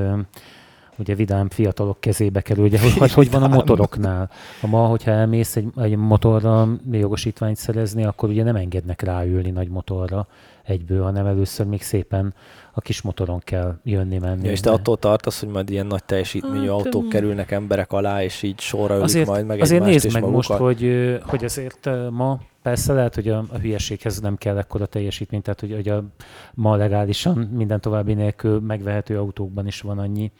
[1.00, 4.30] ugye vidám fiatalok kezébe kerül, ugye, hogy, hogy, hogy van a motoroknál.
[4.60, 9.68] Ha ma, hogyha elmész egy, egy motorra jogosítványt szerezni, akkor ugye nem engednek ráülni nagy
[9.68, 10.26] motorra
[10.62, 12.34] egyből, hanem először még szépen
[12.72, 14.44] a kis motoron kell jönni-menni.
[14.44, 17.08] Ja, és te attól tartasz, hogy majd ilyen nagy teljesítményű Hát, autók mm.
[17.08, 20.48] kerülnek emberek alá, és így sorra ölik azért, majd meg azért nézd meg magukat.
[20.48, 25.42] most, hogy, hogy azért ma persze lehet, hogy a, a hülyeséghez nem kell ekkora teljesítmény,
[25.42, 26.04] tehát hogy, hogy a,
[26.54, 30.32] ma legálisan minden további nélkül megvehető autókban is van annyi.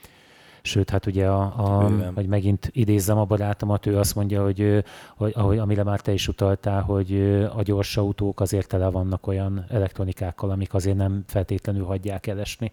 [0.62, 2.14] Sőt, hát ugye, a, a, Bőven.
[2.14, 4.84] hogy megint idézzem a barátomat, ő azt mondja, hogy,
[5.16, 7.20] hogy ahogy, amire már te is utaltál, hogy
[7.56, 12.72] a gyors autók azért tele vannak olyan elektronikákkal, amik azért nem feltétlenül hagyják elesni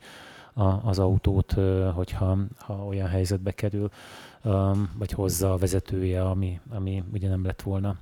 [0.53, 1.55] a, az autót,
[1.93, 3.89] hogyha ha olyan helyzetbe kerül,
[4.97, 7.95] vagy hozza a vezetője, ami, ami ugye nem lett volna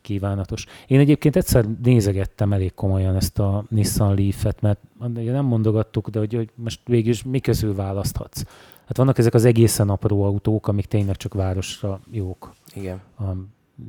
[0.00, 0.66] kívánatos.
[0.86, 4.78] Én egyébként egyszer nézegettem elég komolyan ezt a Nissan Leaf-et, mert
[5.14, 8.44] ugye nem mondogattuk, de hogy, hogy most végül is mi közül választhatsz.
[8.86, 12.52] Hát vannak ezek az egészen apró autók, amik tényleg csak városra jók.
[12.74, 13.00] Igen.
[13.18, 13.22] A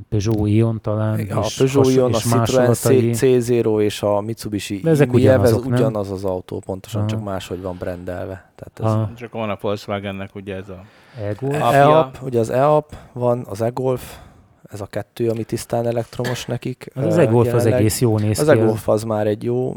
[0.10, 3.12] Peugeot Ion talán, Igen, a Peugeot Ion, a és Citroen másolatai.
[3.14, 7.10] C- C0 és a Mitsubishi De ezek Imiev, ez ugyanaz az autó, pontosan Aha.
[7.10, 8.52] csak máshogy van brendelve.
[8.56, 10.84] Tehát ez A Csak van a Volkswagennek ugye ez a...
[11.22, 11.46] Ego.
[11.46, 11.72] apja.
[11.72, 14.18] E-Up, ugye az E-Up van, az E-Golf,
[14.64, 16.92] ez a kettő, ami tisztán elektromos nekik.
[16.96, 18.48] Az, az e-golf az egész jó néz Az.
[18.48, 19.76] E-Golf az már egy jó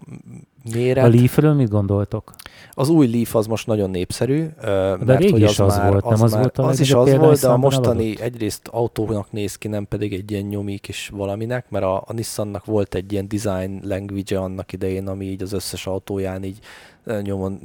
[0.73, 1.05] méret.
[1.05, 2.35] A Leafről mit gondoltok?
[2.73, 6.23] Az új Leaf az most nagyon népszerű, a mert hogy is az már, volt, nem
[6.23, 8.21] az már, volt a Az is az volt, de a mostani eladott?
[8.21, 12.65] egyrészt autónak néz ki, nem pedig egy ilyen nyomik is valaminek, mert a, a Nissannak
[12.65, 16.59] volt egy ilyen design language annak idején, ami így az összes autóján így
[17.23, 17.61] nyomon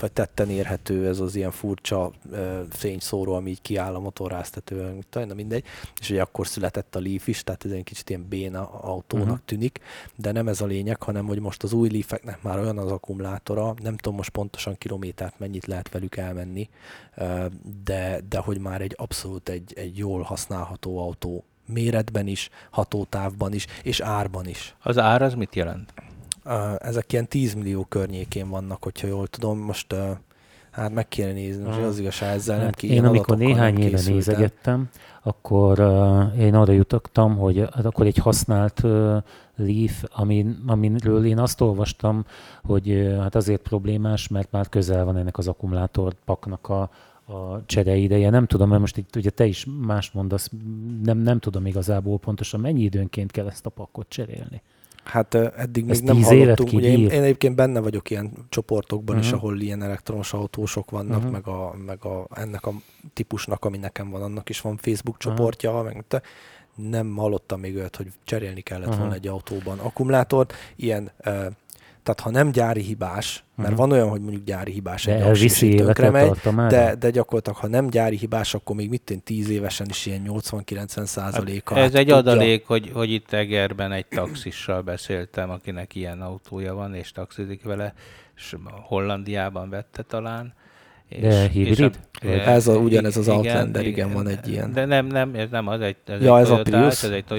[0.00, 4.00] vagy tetten érhető, ez az ilyen furcsa ö, fényszóró, ami így kiáll a
[5.20, 5.64] én, na mindegy.
[6.00, 9.34] És ugye akkor született a Leaf is, tehát ez egy kicsit ilyen béna autónak Mhm.
[9.44, 9.80] tűnik,
[10.16, 13.74] de nem ez a lényeg, hanem hogy most az új Leafeknek már olyan az akkumulátora,
[13.82, 16.68] nem tudom most pontosan kilométert mennyit lehet velük elmenni,
[17.84, 23.66] de, de hogy már egy abszolút egy, egy jól használható autó méretben is, hatótávban is,
[23.82, 24.74] és árban is.
[24.82, 25.94] Az ár az mit jelent?
[26.78, 29.58] Ezek ilyen 10 millió környékén vannak, hogyha jól tudom.
[29.58, 29.94] Most
[30.70, 32.90] hát meg kéne nézni, most az igazság ezzel nem Hát ki.
[32.92, 34.14] én amikor néhány nem éve készültem.
[34.14, 34.88] nézegettem,
[35.22, 39.16] akkor uh, én arra jutottam, hogy hát akkor egy használt uh,
[39.56, 42.24] Leaf, amin, amiről én azt olvastam,
[42.64, 46.80] hogy uh, hát azért problémás, mert már közel van ennek az akkumulátorpaknak a,
[47.32, 48.30] a csereideje.
[48.30, 50.50] Nem tudom, mert most itt ugye te is más mondasz,
[51.02, 54.62] nem, nem tudom igazából pontosan mennyi időnként kell ezt a pakot cserélni.
[55.04, 56.72] Hát eddig Ez még nem hallottunk.
[56.72, 59.30] Ugye én, én egyébként benne vagyok ilyen csoportokban uh-huh.
[59.30, 59.44] is, Mhm.
[59.44, 61.32] ahol ilyen elektromos autósok vannak, uh-huh.
[61.32, 62.72] meg, a, meg a, ennek a
[63.12, 65.84] típusnak, ami nekem van, annak is van Facebook csoportja, uh-huh.
[65.84, 66.22] meg te,
[66.74, 68.96] nem hallottam még olyat, hogy cserélni kellett Aha.
[68.98, 70.52] volna egy autóban akkumulátort.
[70.76, 71.46] Ilyen, ö,
[72.02, 73.78] tehát ha nem gyári hibás, mert Mhm.
[73.78, 76.30] van olyan, hogy mondjuk gyári hibás De egy és elviszi megy,
[76.68, 80.22] de, de gyakorlatilag, ha nem gyári hibás, akkor még mit én 10 évesen is ilyen
[80.28, 81.74] 80-90 százaléka.
[81.74, 86.94] Hát Ez egy adalék, hogy, hogy itt Egerben egy taxissal beszéltem, akinek ilyen autója van,
[86.94, 87.94] és taxizik vele,
[88.36, 90.54] és Hollandiában vette talán.
[91.08, 91.80] És, De hibrid?
[92.22, 94.72] a- Vagy- Ez a- ugyanez az Outlander, igen, van egy ilyen.
[94.72, 97.02] De nem, nem, ez nem az, egy, ez Ja, egy ez a Toyotás, Prius?
[97.02, 97.36] ez egy Aha.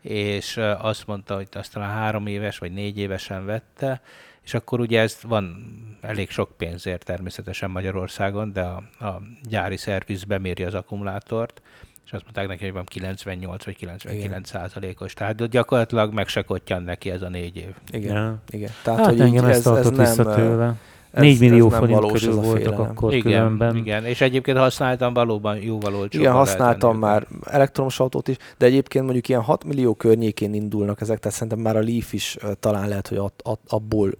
[0.00, 4.00] És azt mondta, hogy azt talán három éves vagy négy évesen vette,
[4.42, 5.64] és akkor ugye ez van
[6.00, 11.62] elég sok pénzért természetesen Magyarországon, de a, a gyári szerviz beméri az akkumulátort,
[12.04, 15.14] és azt mondták neki, hogy van 98 vagy 99 százalékos.
[15.14, 17.74] Tehát gyakorlatilag meg se neki ez a négy év.
[17.92, 18.42] Igen, Ja.
[18.50, 18.70] igen.
[18.82, 20.74] Tehát, Hát hogy engem ez ez, ez tartott nem, vissza tőle.
[21.12, 23.76] Ez, 4 millió ez forint valós, körül voltak akkor igen, különben.
[23.76, 26.20] igen, és egyébként használtam valóban jóval olcsóbban.
[26.20, 31.18] Igen, használtam már elektromos autót is, de egyébként mondjuk ilyen 6 millió környékén indulnak ezek,
[31.18, 34.10] tehát szerintem már a Leaf is ö, talán lehet, hogy att, att, abból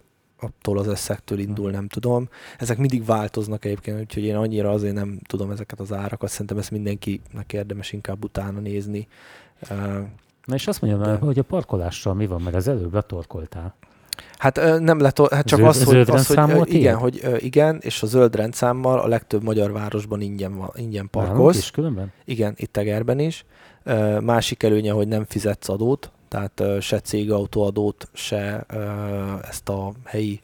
[0.40, 2.28] attól az összegtől indul, nem tudom.
[2.58, 6.70] Ezek mindig változnak egyébként, úgyhogy én annyira azért nem tudom ezeket az árakat, szerintem ezt
[6.70, 9.08] mindenkinek érdemes inkább utána nézni.
[9.70, 9.74] Ö,
[10.44, 13.74] Na és azt mondja, De- hogy a parkolással mi van, mert az előbb letorkoltál.
[14.40, 18.02] Hát nem lett, hát csak Zöld- az, hogy, zöld az, hogy igen, hogy igen, és
[18.02, 21.58] a zöld rendszámmal a legtöbb magyar városban ingyen, van, ingyen parkolsz.
[21.58, 22.12] is különben?
[22.24, 23.44] Igen, itt Egerben is.
[24.20, 28.66] Másik előnye, hogy nem fizetsz adót, tehát se cégautóadót, se
[29.48, 30.40] ezt a helyi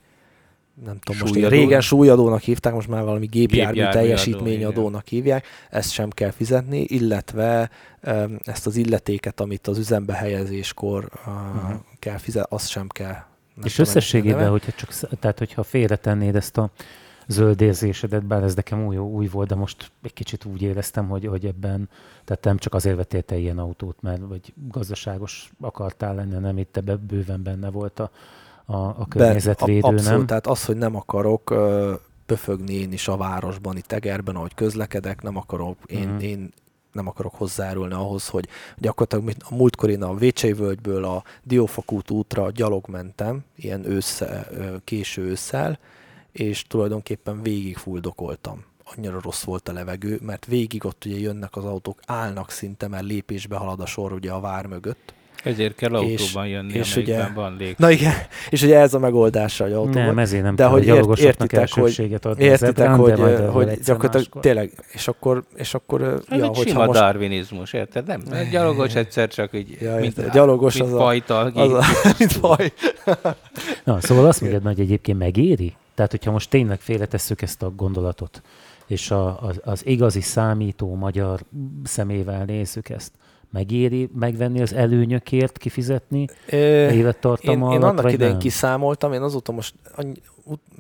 [0.85, 1.55] nem tudom, most Súlyadó.
[1.57, 7.71] régen súlyadónak hívták, most már valami gépjármű Gépjármű teljesítményadónak hívják, ezt sem kell fizetni, illetve
[8.45, 11.33] ezt az illetéket, amit az üzembe helyezéskor uh,
[11.63, 11.75] Mhm.
[11.99, 13.17] kell fizetni, azt sem kell.
[13.57, 16.71] Nem És összességében, hogyha csak, tehát hogyha félretennéd ezt a
[17.27, 21.27] zöld érzésedet, bár ez nekem új, új volt, de most egy kicsit úgy éreztem, hogy,
[21.27, 21.89] hogy ebben,
[22.25, 26.77] tehát nem csak azért vettél te ilyen autót, mert vagy gazdaságos akartál lenni, hanem itt
[26.77, 28.11] ebben bőven benne volt a,
[28.65, 30.27] a, a környezetvédő, a- abszolút, nem?
[30.27, 31.95] tehát az, hogy nem akarok ö,
[32.27, 36.19] pöfögni én is a városban, itt Egerben, ahogy közlekedek, nem akarok, én, Mhm.
[36.21, 36.53] én
[36.97, 42.51] nem akarok hozzájárulni ahhoz, hogy gyakorlatilag a múltkor én a Vécsei völgyből a Diófakút útra
[42.51, 45.79] gyalog mentem, ilyen ősze, ö, késő ősszel,
[46.33, 48.65] és tulajdonképpen végig fuldokoltam.
[48.85, 53.05] Annyira rossz volt a levegő, mert végig ott ugye jönnek az autók, állnak szinte, mert
[53.05, 55.15] lépésbe halad a sor ugye a vár mögött.
[55.47, 57.75] Ezért kell És- autóban jönni, és ugye- van lég.
[57.79, 58.13] Na igen,
[58.51, 60.05] és ugye ez a megoldása, hogy autóban.
[60.05, 63.47] Nem, ezért nem de kell hogy a ért- értitek, hogy- adni a Értitek, hogy, de
[63.47, 64.41] hogy gyakorlatilag máskor.
[64.43, 68.07] tényleg, és akkor, és akkor Ez ja, egy hogyha sima most, darwinizmus, érted?
[68.07, 71.73] Nem, egy gyalogos egyszer csak így, Ja, mint, érted, gyalogos mint az a- fajta, az
[71.73, 71.83] a,
[72.19, 72.73] mint baj.
[73.85, 75.75] Na, szóval azt mondod, hogy egyébként megéri?
[75.95, 78.43] Tehát, hogyha most tényleg félretesszük ezt a gondolatot,
[78.87, 81.41] és a, az, az igazi számító magyar
[81.85, 83.13] szemével nézzük ezt,
[83.57, 86.57] megéri megvenni az előnyökért, kifizetni Ö,
[86.91, 88.41] élettartama Én, én annak idején nem?
[88.41, 89.75] kiszámoltam, én azóta most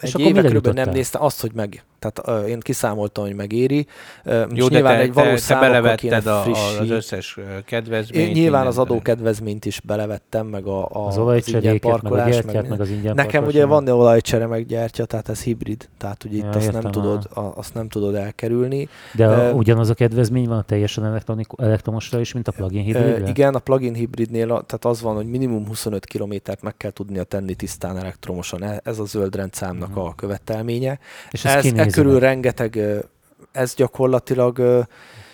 [0.00, 1.84] És egy akkor éve körülbelül nem néztem azt, hogy meg.
[1.98, 3.86] Tehát ö, én kiszámoltam, hogy megéri.
[4.24, 6.50] Ö, most Jó, de nyilván te, egy valós te, te belevetted a, a,
[6.80, 8.32] az összes ö, Én kedvezményt.
[8.34, 12.68] nyilván az adókedvezményt is belevettem, meg a, a, az ingyen olajcseréket, meg a parkolás, gyertyát,
[12.68, 13.68] meg az ingyen Nekem parkolás, ugye nem?
[13.68, 17.28] van olajcsere meg gyertya, tehát ez hibrid, tehát ugye itt Ja, azt, értem, nem tudod,
[17.34, 18.88] a, azt nem tudod elkerülni.
[19.14, 22.82] De a, Ö, ugyanaz a kedvezmény van a teljesen elektronik, elektromosra is, mint a plug-in
[22.82, 23.28] hibridre?
[23.28, 27.22] igen, a plug-in hibridnél a- tehát az van, hogy minimum 25 kilométert meg kell tudnia
[27.24, 28.62] tenni tisztán elektromosan.
[28.62, 29.98] E- Ez a zöld rendszámnak Mhm.
[29.98, 30.98] a követelménye.
[31.30, 32.78] És ez, Ez, e körül rengeteg,
[33.52, 34.84] ez gyakorlatilag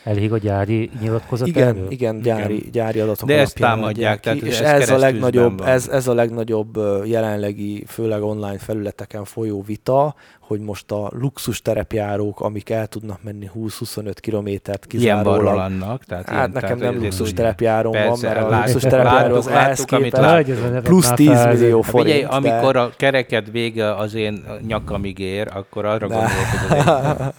[0.04, 1.90] Elég a gyári nyilatkozat igen, erről?
[1.90, 4.96] igen, gyári, gyári adatok De ezt alapján támadják, adják tehát ki, ez és ez a
[4.98, 5.68] legnagyobb, van.
[5.68, 10.14] ez, ez a legnagyobb jelenlegi, főleg online felületeken folyó vita,
[10.47, 15.57] hogy most a luxus terepjárók, amik el tudnak menni 20-25 kilométert Ilyen kizárólag.
[15.59, 16.05] annak.
[16.05, 19.45] Tehát Hát ilyen, nekem tehát nem luxus terepjárom van, mert a láttuk- luxus terepjáró az
[19.47, 22.43] láttuk- ehhez képest plusz már 10 fel- millió Hát Figyelj, forint.
[22.43, 26.30] de- amikor a kereked vége az én nyakamig ér, akkor arra gondolok,
[26.68, 26.82] hogy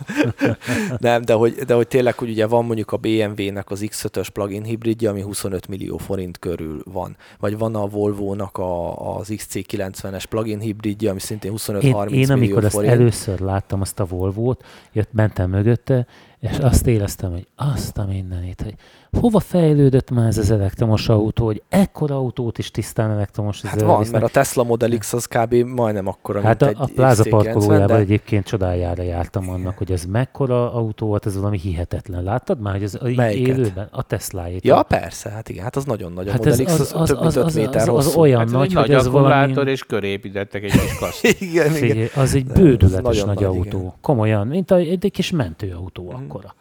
[0.98, 4.64] Nem, de hogy, de hogy tényleg, hogy ugye van mondjuk a BMW-nek az X5-ös plug-in
[4.64, 7.16] hibridje, ami 25 millió forint körül van.
[7.40, 12.32] Vagy van a Volvo-nak a, az XC90-es plug-in hibridje, ami szintén 25-30 Én, millió én
[12.32, 12.93] amikor forint.
[12.94, 16.06] Először láttam, azt a Volvo-t, jött, mentem mögötte,
[16.40, 18.76] és azt éreztem, hogy azt a mindenit, hogy
[19.20, 24.00] hova fejlődött már ez az elektromos autó, hogy ekkora autót is tisztán elektromos Hát van,
[24.00, 24.22] visznek.
[24.22, 25.54] mert a Tesla Model X az kb.
[25.54, 29.78] majdnem akkora, Hát mint a, egy a pláza XC90, parkolójában de egyébként csodájára jártam annak,
[29.78, 32.24] hogy ez mekkora autó volt, ez valami hihetetlen.
[32.24, 33.58] Láttad már, hogy ez Melyiket?
[33.58, 33.88] élőben?
[33.92, 34.64] A Tesláét.
[34.66, 36.28] Ja, persze, hát igen, hát az nagyon nagy.
[36.28, 38.06] A Hát Model X az, az, az, több mint az, 5 az, méter az, az
[38.06, 38.20] hosszú.
[38.20, 39.72] olyan Hát nagy, egy hogy nagy ez valami...
[39.72, 41.24] és köré építettek egy kis kaszt.
[41.24, 41.72] igen, igen.
[41.72, 43.96] Figyelj, az egy bődületes nagy, nagy, autó.
[44.02, 46.16] Komolyan, mint egy kis mentőautó Mhm.
[46.24, 46.56] akkora.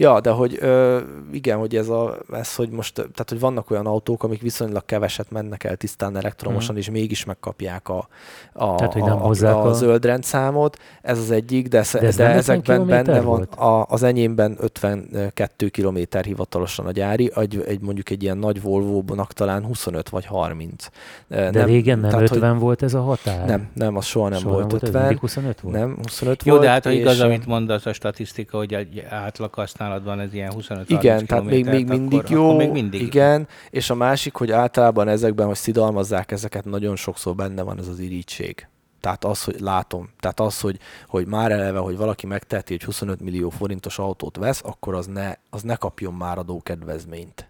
[0.00, 0.98] Ja, de hogy ö,
[1.32, 5.30] igen, hogy ez, a, ez, hogy most, tehát hogy vannak olyan autók, amik viszonylag keveset
[5.30, 8.08] mennek el tisztán elektromosan, és mégis megkapják a,
[8.52, 8.74] a.
[8.74, 10.78] Tehát, hogy nem a, a, a- zöld rendszámot.
[11.02, 13.54] Ez az egyik, de, de, ez de nem 50 ezekben benne kilométer van, volt?
[13.54, 19.32] a, az enyémben 52 kilométer hivatalosan a gyári, egy, egy mondjuk egy ilyen nagy Volvo-nak
[19.32, 20.86] talán 25 vagy 30.
[21.28, 23.38] De nem, régen nem tehát, 50 volt ez a határ?
[23.38, 25.00] Hogy nem, nem, az soha nem Soha volt nem 50.
[25.00, 25.76] mindig 25 volt?
[25.76, 26.64] Nem, 25 Jó, volt.
[26.64, 29.50] de hát ha és, igaz, amit mondasz a statisztika, hogy egy átlag
[29.90, 33.48] használatban ez ilyen 25 Igen, tehát még, még mindig akkor, jó, akkor még mindig igen,
[33.70, 37.98] és a másik, hogy általában ezekben, hogy szidalmazzák ezeket, nagyon sokszor benne van ez az
[37.98, 38.66] irítség.
[39.00, 43.20] Tehát az, hogy látom, tehát az, hogy, hogy már eleve, hogy valaki megteheti, hogy 25
[43.20, 47.49] millió forintos autót vesz, akkor az ne, az ne kapjon már adókedvezményt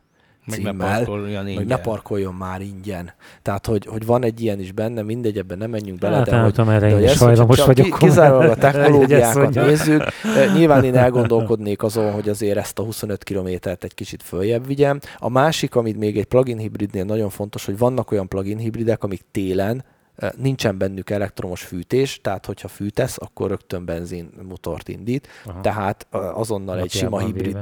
[0.51, 3.13] címmel, parkoljon meg ne parkoljon már ingyen.
[3.43, 6.31] Tehát, hogy, hogy van egy ilyen is benne, mindegy, ebben nem menjünk bele, Hát de
[6.31, 7.87] nem hogy, tudom, erre de hogy is ez, hogyha hajlamos csak vagyok.
[7.99, 10.03] ki- Kizárólag a ezt technológiákat nézzük.
[10.37, 14.99] Eh, Nyilván én elgondolkodnék azon, hogy azért ezt a 25 kilométert egy kicsit följebb vigyem.
[15.19, 19.25] A másik, amit még egy plug-in hibridnél nagyon fontos, hogy vannak olyan plug-in hibridek, amik
[19.31, 19.85] télen
[20.17, 25.61] eh, nincsen bennük elektromos fűtés, tehát hogyha fűtesz, akkor rögtön benzin motort indít, Aha.
[25.61, 27.61] tehát eh, azonnal egy sima Alapjában véve.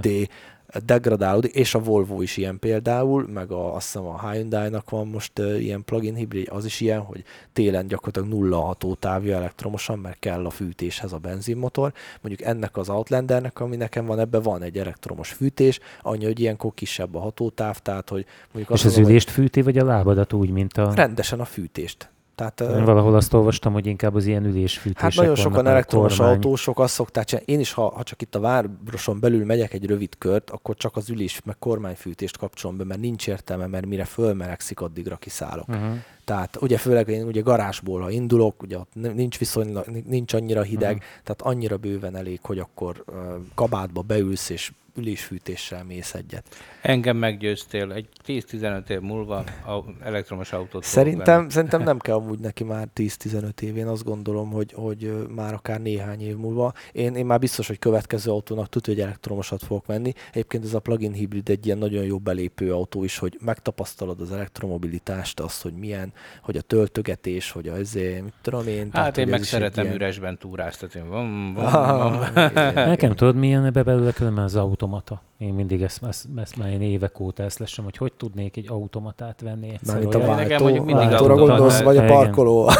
[0.85, 5.39] Degradálódik, és a Volvo is ilyen például, meg a, azt hiszem a Hyundai-nak van most
[5.39, 10.19] uh, ilyen plug-in hibrid, az is ilyen, hogy télen gyakorlatilag nulla a hatótávja elektromosan, mert
[10.19, 11.93] kell a fűtéshez a benzinmotor.
[12.21, 16.75] Mondjuk ennek az Outlandernek, ami nekem van, ebben van egy elektromos fűtés, annyi, hogy ilyenkor
[16.75, 20.51] kisebb a hatótáv, tehát hogy mondjuk És az hogy ülést fűti, vagy a lábadat úgy,
[20.51, 20.95] mint a...
[20.95, 22.11] rendesen a fűtést.
[22.39, 26.34] Tehát, Én valahol azt olvastam, hogy inkább az ilyen ülésfűtések Hát nagyon sokan elektromos kormány.
[26.34, 27.53] autósok azt szokták csinálni.
[27.53, 30.97] Én is, ha, ha csak itt a városon belül megyek egy rövid kört, akkor csak
[30.97, 35.68] az ülés meg kormányfűtést kapcsolom be, mert nincs értelme, mert mire fölmelegszik, addigra kiszállok.
[35.68, 35.97] Uh-huh.
[36.24, 40.95] Tehát ugye főleg én ugye garázsból, ha indulok, ugye ott nincs viszonylag, nincs annyira hideg,
[40.95, 41.03] Mhm.
[41.24, 43.14] tehát annyira bőven elég, hogy akkor uh,
[43.55, 46.47] kabátba beülsz és ülésfűtéssel mész egyet.
[46.83, 52.65] Engem meggyőztél, egy 10-15 év múlva au- elektromos autót Szerintem, szerintem nem kell amúgy neki
[52.65, 56.73] már 10-15 év, én azt gondolom, hogy, hogy már akár néhány év múlva.
[56.93, 60.13] Én, én már biztos, hogy következő autónak tudja, hogy elektromosat fogok venni.
[60.31, 64.33] Egyébként ez a plug-in hibrid egy ilyen nagyon jó belépő autó is, hogy megtapasztalod az
[64.33, 67.93] elektromobilitást, azt, hogy milyen, hogy a töltögetés, hogy az,
[68.23, 68.91] mit tudom én.
[68.91, 71.01] tehát, Hát én meg szeretem ilyen- üresben túráztatni.
[71.01, 74.57] Vom, vom, Ah, igen, Nekem tudod, milyen ebbe belőle különben az
[74.95, 75.22] automata.
[75.39, 78.68] Én mindig ezt, ezt, ezt már én évek óta ezt lesem, hogy hogy tudnék egy
[78.70, 79.95] automatát venni egyszer.
[79.95, 82.66] Mármint a váltó, mindig váltóra gondolsz, vagy a parkoló.
[82.66, 82.72] A-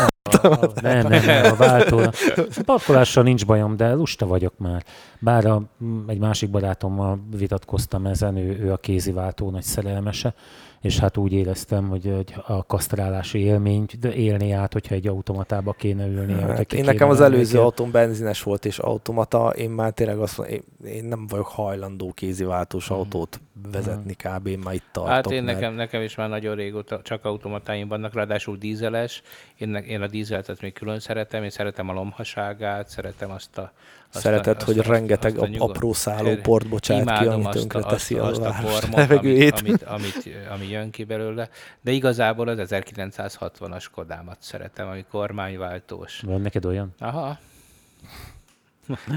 [0.43, 2.11] a- Nem, nem, nem, a váltóra.
[2.37, 4.85] A parkolással nincs bajom, de lusta vagyok már.
[5.21, 5.63] Bár a,
[6.07, 10.35] egy másik barátommal vitatkoztam ezen, ő, ő a kéziváltó nagy szerelmese,
[10.81, 15.73] és hát úgy éreztem, hogy, hogy a kasztrálási élményt de élni át, hogyha egy automatába
[15.73, 16.33] kéne ülni.
[16.33, 20.39] Hát én kéne nekem az előző autóm benzines volt és automata, én már tényleg azt
[20.39, 22.99] mondom, én, én nem vagyok hajlandó kéziváltós Mhm.
[22.99, 23.41] autót
[23.73, 24.47] vezetni kb.
[24.47, 25.13] Én már itt tartok.
[25.13, 29.23] Hát én mert- nekem, nekem is már nagyon régóta csak automatáim vannak, ráadásul dízeles.
[29.57, 33.73] Én, én a dízeltet még külön szeretem, én szeretem a lomhaságát, szeretem azt a...
[34.13, 37.27] Azt Szereted, azt hogy azt rengeteg azt a nyugod- apró száló Én port bocsát ki,
[37.27, 39.59] ami azt, tönkre a, teszi azt, a azt a levegőjét.
[39.59, 41.49] amit, amit, amit, ami jön ki belőle,
[41.81, 46.21] de igazából az 1960-as Kodámat szeretem, ami kormánywáltós.
[46.21, 46.95] Van neked olyan?
[46.99, 47.39] Aha,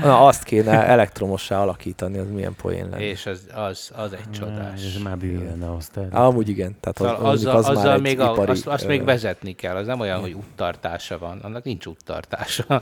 [0.03, 3.03] Na, azt kéne elektromossá alakítani, az milyen poén lenne.
[3.03, 4.85] és az, az, az egy csodás.
[4.95, 5.89] Ez már bűn lenne ahhoz.
[5.89, 6.13] Tehát.
[6.13, 6.75] Amúgy igen.
[6.79, 9.03] Tehát az, Szóval mondjuk azzal, az már azzal egy még, a, ipari, azt, azt még
[9.03, 12.81] vezetni kell, az nem olyan, hogy úttartása van, annak nincs úttartása.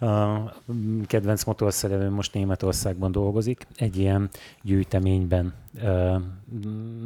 [0.00, 0.52] A
[1.06, 4.28] kedvenc motorszerelőm most Németországban dolgozik, egy ilyen
[4.62, 6.16] gyűjteményben ö,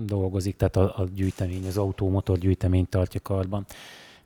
[0.04, 3.64] dolgozik, tehát a, a gyűjtemény, az automotor gyűjteményt tartja karban.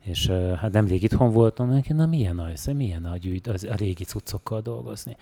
[0.01, 4.05] És hát nemrég itthon voltam, neki, na milyen az, milyen a, gyűjt, az, a régi
[4.05, 5.17] cuccokkal dolgozni.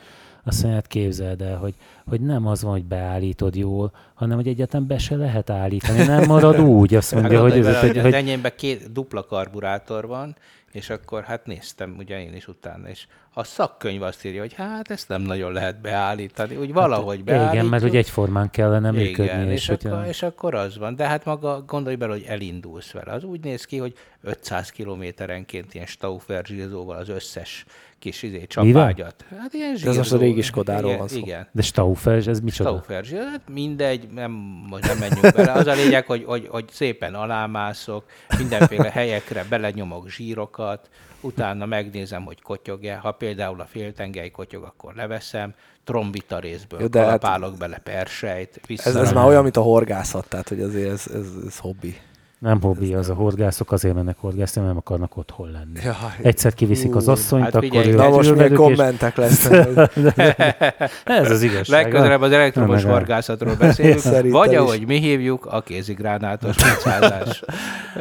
[0.47, 1.75] Azt mondja, hát képzeld el, hogy,
[2.07, 6.25] hogy nem az van, hogy beállítod jól, hanem hogy egyáltalán be se lehet állítani, nem
[6.27, 6.95] marad úgy.
[6.95, 10.37] Azt mondja, hogy, ez, hogy, hogy, enyémben két dupla karburátor van,
[10.73, 14.91] és akkor hát néztem ugye én is utána, és a szakkönyv azt írja, hogy hát
[14.91, 17.55] ezt nem nagyon lehet beállítani, úgy valahogy beállítjuk.
[17.55, 19.33] igen, mert hogy egyformán kellene működni.
[19.33, 20.97] Igen, és, hogy, akkor, és akkor az van.
[20.97, 23.13] De hát maga gondolj bele, hogy elindulsz vele.
[23.13, 27.65] Az úgy néz ki, hogy 500 kilométerenként ilyen Stauffer zsírzóval az összes
[27.99, 29.25] kis izé, csapágyat.
[29.41, 31.17] Hát ilyen De ez most a zsírzó- régi Skodáról igen, van szó.
[31.17, 31.49] Igen.
[31.53, 32.69] De Stauffer, ez micsoda?
[32.69, 34.31] Stauffer zsír, hát mindegy, nem,
[34.71, 35.53] most nem menjünk bele.
[35.53, 38.05] Az a lényeg, hogy, hogy, hogy szépen alámászok,
[38.39, 40.91] mindenféle helyekre belenyomok zsírokat,
[41.21, 42.97] utána megnézem, hogy kotyog-e.
[42.97, 48.61] Ha például a féltengely kotyog, akkor leveszem, trombita részből Jó, de hát- kalapálok bele persejt,
[48.77, 51.97] Ez, ez már olyan, mint a horgászat, tehát hogy azért ez, ez, ez hobbi.
[52.39, 55.81] Nem hobbi az a horgászok, azért mennek horgászni, mert nem akarnak otthon lenni.
[55.85, 55.95] Jaj.
[56.23, 59.69] Egyszer kiviszik az asszonyt, hát akkor figyelj, ő Na most és kommentek lesznek.
[61.05, 61.83] ez az igazság.
[61.83, 64.57] Legközelebb az elektromos Nem, horgászatról beszélünk, Szerintem vagy is.
[64.57, 67.43] ahogy mi hívjuk, a kézigránátos picázás.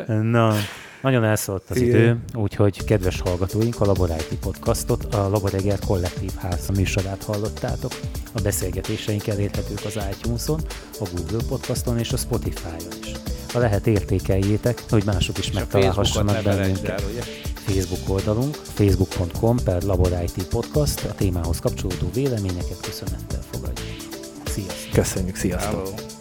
[0.32, 0.54] Na,
[1.02, 1.90] nagyon elszólt az Igen.
[2.00, 7.92] idő, úgyhogy kedves hallgatóink, a Laboráti Podcastot, a Laboreger Kollektív Ház műsorát hallottátok.
[8.34, 10.60] A beszélgetéseink elérhetők az iTunes-on,
[11.00, 13.35] a Google Podcaston és a Spotify-on is.
[13.56, 17.02] Ha lehet értékeljétek, hogy mások is megtalálhassanak bennünket.
[17.54, 23.88] Facebook oldalunk, facebook.com per LaborIT Podcast, a témához kapcsolódó véleményeket köszönettel fogadjuk.
[24.46, 24.92] Sziasztok!
[24.92, 25.88] Köszönjük, sziasztok!
[25.88, 26.15] Hello.